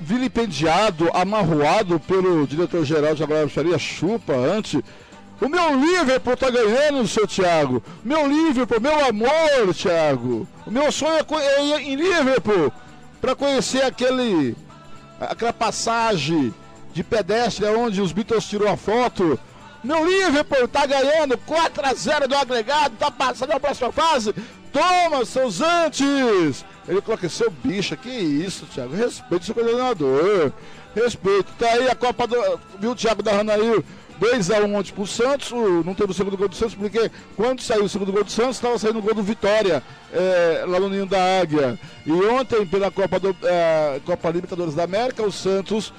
vilipendiado, 0.00 1.10
amarroado 1.12 2.00
pelo 2.00 2.46
diretor-geral 2.46 3.14
de 3.14 3.22
Agroaria 3.22 3.78
Chupa 3.78 4.32
antes. 4.32 4.80
O 5.38 5.48
meu 5.48 5.78
Liverpool 5.78 6.36
tá 6.36 6.48
ganhando, 6.48 7.06
seu 7.06 7.26
Thiago. 7.26 7.82
Meu 8.02 8.26
Liverpool, 8.26 8.80
meu 8.80 9.04
amor, 9.06 9.74
Thiago. 9.74 10.48
O 10.66 10.70
meu 10.70 10.90
sonho 10.90 11.18
é 11.18 11.62
ir 11.62 11.80
em 11.80 11.94
Liverpool 11.94 12.72
para 13.20 13.36
conhecer 13.36 13.82
aquele 13.82 14.56
aquela 15.20 15.52
passagem 15.52 16.54
de 16.94 17.04
pedestre, 17.04 17.66
onde 17.66 18.00
os 18.00 18.12
Beatles 18.12 18.46
tirou 18.46 18.68
a 18.68 18.76
foto. 18.78 19.38
Meu 19.84 20.02
Liverpool 20.06 20.66
tá 20.66 20.86
ganhando 20.86 21.36
4 21.36 21.86
a 21.86 21.92
0 21.92 22.26
do 22.26 22.34
agregado, 22.34 22.96
tá 22.96 23.10
passando 23.10 23.52
a 23.52 23.60
próxima 23.60 23.92
fase. 23.92 24.34
Toma, 24.72 25.24
seus 25.26 25.60
antes! 25.60 26.64
Ele 26.88 27.02
coloca 27.02 27.28
seu 27.28 27.50
bicho, 27.50 27.94
que 27.96 28.08
isso, 28.08 28.66
Thiago? 28.66 28.94
Respeite 28.94 29.44
seu 29.44 29.54
coordenador. 29.54 30.52
Respeito. 30.94 31.52
Tá 31.58 31.68
aí 31.68 31.88
a 31.88 31.94
Copa 31.94 32.26
do. 32.26 32.36
Viu, 32.80 32.94
Thiago 32.96 33.22
da 33.22 33.32
Ranail? 33.32 33.84
2x1 34.20 34.74
ontem 34.74 34.92
pro 34.92 35.06
Santos, 35.06 35.50
não 35.84 35.92
teve 35.92 36.12
o 36.12 36.14
segundo 36.14 36.36
gol 36.36 36.48
do 36.48 36.54
Santos, 36.54 36.74
porque 36.74 37.10
quando 37.36 37.60
saiu 37.60 37.84
o 37.84 37.88
segundo 37.88 38.12
gol 38.12 38.22
do 38.22 38.30
Santos, 38.30 38.56
estava 38.56 38.78
saindo 38.78 39.00
o 39.00 39.02
gol 39.02 39.12
do 39.12 39.22
Vitória, 39.22 39.82
é, 40.12 40.64
lá 40.66 40.78
no 40.78 40.88
Ninho 40.88 41.04
da 41.04 41.40
Águia. 41.40 41.78
E 42.06 42.12
ontem, 42.12 42.64
pela 42.64 42.90
Copa, 42.92 43.18
do, 43.18 43.36
é, 43.42 44.00
Copa 44.04 44.30
Libertadores 44.30 44.74
da 44.74 44.84
América, 44.84 45.22
o 45.22 45.32
Santos 45.32 45.92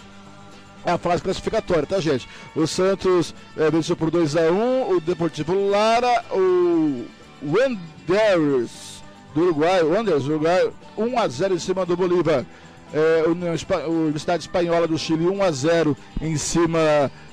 é 0.86 0.92
a 0.92 0.98
fase 0.98 1.24
classificatória, 1.24 1.86
tá, 1.86 2.00
gente? 2.00 2.28
O 2.56 2.68
Santos 2.68 3.34
é, 3.58 3.70
venceu 3.72 3.96
por 3.96 4.12
2x1, 4.12 4.96
o 4.96 5.02
Deportivo 5.02 5.70
Lara, 5.70 6.24
o 6.32 7.06
Wanderers 7.44 9.04
do 9.34 9.42
Uruguai, 9.42 9.84
Wanderers 9.84 10.24
do 10.24 10.34
Uruguai, 10.34 10.70
1x0 10.98 11.54
em 11.54 11.60
cima 11.60 11.86
do 11.86 11.98
Bolívar. 11.98 12.46
É, 12.94 13.26
a 13.26 13.88
Universidade 13.90 14.44
Espanhola 14.44 14.88
do 14.88 14.98
Chile 14.98 15.28
1 15.28 15.44
a 15.44 15.52
0 15.52 15.98
em 16.22 16.38
cima 16.38 16.80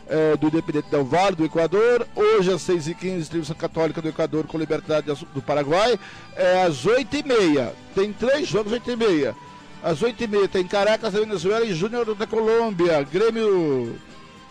é, 0.08 0.36
do 0.36 0.48
Independente 0.48 0.90
Del 0.90 1.04
Vale, 1.04 1.36
do 1.36 1.44
Equador. 1.44 2.06
Hoje, 2.16 2.52
às 2.52 2.62
6h15, 2.62 3.18
distribuição 3.18 3.54
católica 3.54 4.00
do 4.00 4.08
Equador 4.08 4.46
com 4.46 4.58
Liberdade 4.58 5.06
do 5.34 5.42
Paraguai. 5.42 5.98
É, 6.34 6.62
às 6.62 6.86
8h30, 6.86 7.70
tem 7.94 8.12
três 8.12 8.48
jogos, 8.48 8.72
8h30. 8.72 9.34
Às 9.82 10.00
8h30 10.00 10.48
tem 10.48 10.66
Caracas 10.66 11.12
da 11.12 11.20
Venezuela 11.20 11.64
e 11.64 11.74
Júnior 11.74 12.14
da 12.14 12.26
Colômbia. 12.26 13.02
Grêmio. 13.02 13.98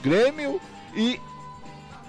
Grêmio 0.03 0.59
e 0.93 1.19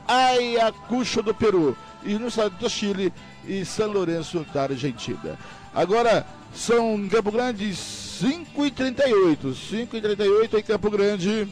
Ayacucho 0.07 1.23
do 1.23 1.33
Peru. 1.33 1.77
E 2.03 2.15
no 2.15 2.27
estado 2.27 2.57
do 2.57 2.69
Chile 2.69 3.13
e 3.47 3.65
São 3.65 3.93
Lourenço 3.93 4.45
da 4.53 4.63
Argentina. 4.63 5.39
Agora 5.73 6.27
são 6.53 6.97
em 6.97 7.09
Campo 7.09 7.31
Grande 7.31 7.71
5h38. 7.71 9.55
5h38 9.55 10.59
em 10.59 10.63
Campo 10.63 10.91
Grande. 10.91 11.49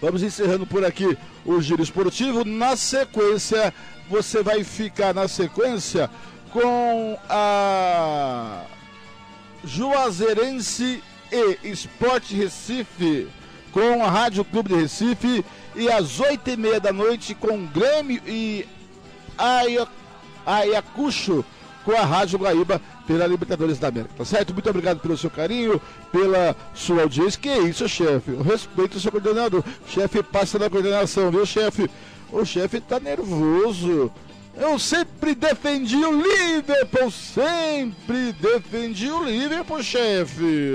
Vamos 0.00 0.22
encerrando 0.22 0.66
por 0.66 0.84
aqui 0.84 1.16
o 1.44 1.60
giro 1.60 1.82
esportivo. 1.82 2.44
Na 2.44 2.74
sequência, 2.74 3.72
você 4.08 4.42
vai 4.42 4.64
ficar 4.64 5.14
na 5.14 5.28
sequência 5.28 6.10
com 6.50 7.18
a 7.28 8.64
Juazeirense 9.64 11.02
e 11.30 11.58
Esporte 11.68 12.34
Recife, 12.34 13.28
com 13.72 14.04
a 14.04 14.10
Rádio 14.10 14.44
Clube 14.44 14.70
de 14.70 14.82
Recife, 14.82 15.44
e 15.74 15.90
às 15.90 16.20
oito 16.20 16.50
e 16.50 16.56
meia 16.56 16.78
da 16.78 16.92
noite 16.92 17.34
com 17.34 17.66
Grêmio 17.66 18.20
e 18.26 18.66
Ayacucho 20.44 21.44
com 21.84 21.92
a 21.92 22.04
Rádio 22.04 22.38
Guaíba 22.38 22.80
pela 23.06 23.26
Libertadores 23.26 23.78
da 23.78 23.88
América, 23.88 24.14
tá 24.18 24.24
certo? 24.24 24.52
Muito 24.52 24.70
obrigado 24.70 25.00
pelo 25.00 25.16
seu 25.16 25.30
carinho, 25.30 25.80
pela 26.12 26.54
sua 26.74 27.02
audiência. 27.02 27.40
Que 27.40 27.52
isso, 27.58 27.88
chefe? 27.88 28.30
Eu 28.30 28.42
respeito 28.42 28.96
o 28.96 29.00
seu 29.00 29.10
coordenador. 29.10 29.64
Chefe, 29.88 30.22
passa 30.22 30.58
na 30.58 30.70
coordenação, 30.70 31.30
viu, 31.30 31.44
chefe? 31.44 31.90
O 32.30 32.44
chefe 32.44 32.80
tá 32.80 33.00
nervoso. 33.00 34.12
Eu 34.54 34.78
sempre 34.78 35.34
defendi 35.34 35.96
o 35.96 36.22
Liverpool, 36.22 37.10
sempre 37.10 38.32
defendi 38.34 39.10
o 39.10 39.24
Liverpool, 39.24 39.82
chefe. 39.82 40.74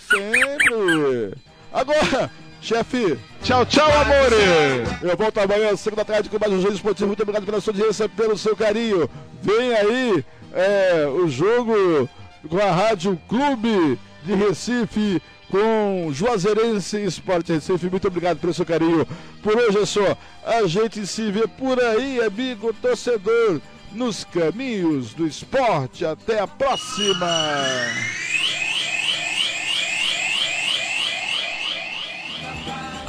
Sempre. 0.00 1.34
Agora, 1.72 2.30
chefe, 2.60 3.18
tchau, 3.42 3.64
tchau, 3.64 3.90
amores. 3.90 5.02
Eu 5.02 5.16
volto 5.16 5.38
amanhã 5.38 5.70
às 5.70 5.80
5 5.80 5.96
da 5.96 6.04
tarde 6.04 6.28
com 6.28 6.38
mais 6.38 6.52
um 6.52 6.60
Jogo 6.60 6.74
Esportivo. 6.74 7.06
Muito 7.06 7.22
obrigado 7.22 7.46
pela 7.46 7.60
sua 7.60 7.72
audiência, 7.72 8.08
pelo 8.08 8.36
seu 8.36 8.54
carinho. 8.54 9.08
Vem 9.42 9.74
aí 9.74 10.24
é, 10.52 11.06
o 11.06 11.26
jogo 11.28 12.08
com 12.48 12.58
a 12.58 12.70
Rádio 12.70 13.18
Clube 13.28 13.98
de 14.24 14.34
Recife 14.34 15.22
com 15.50 16.08
Juazeirense 16.12 17.02
Esporte 17.04 17.52
Recife. 17.52 17.88
Muito 17.88 18.08
obrigado 18.08 18.38
pelo 18.38 18.54
seu 18.54 18.64
carinho. 18.64 19.06
Por 19.42 19.56
hoje 19.56 19.78
é 19.78 19.86
só. 19.86 20.16
A 20.44 20.66
gente 20.66 21.06
se 21.06 21.30
vê 21.30 21.46
por 21.46 21.80
aí, 21.80 22.20
amigo 22.20 22.72
torcedor, 22.74 23.60
nos 23.92 24.24
caminhos 24.24 25.14
do 25.14 25.26
esporte. 25.26 26.04
Até 26.04 26.40
a 26.40 26.46
próxima. 26.46 27.26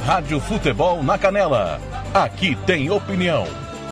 Rádio 0.04 0.40
Futebol 0.40 1.02
na 1.02 1.18
Canela. 1.18 1.80
Aqui 2.14 2.56
tem 2.66 2.90
opinião. 2.90 3.67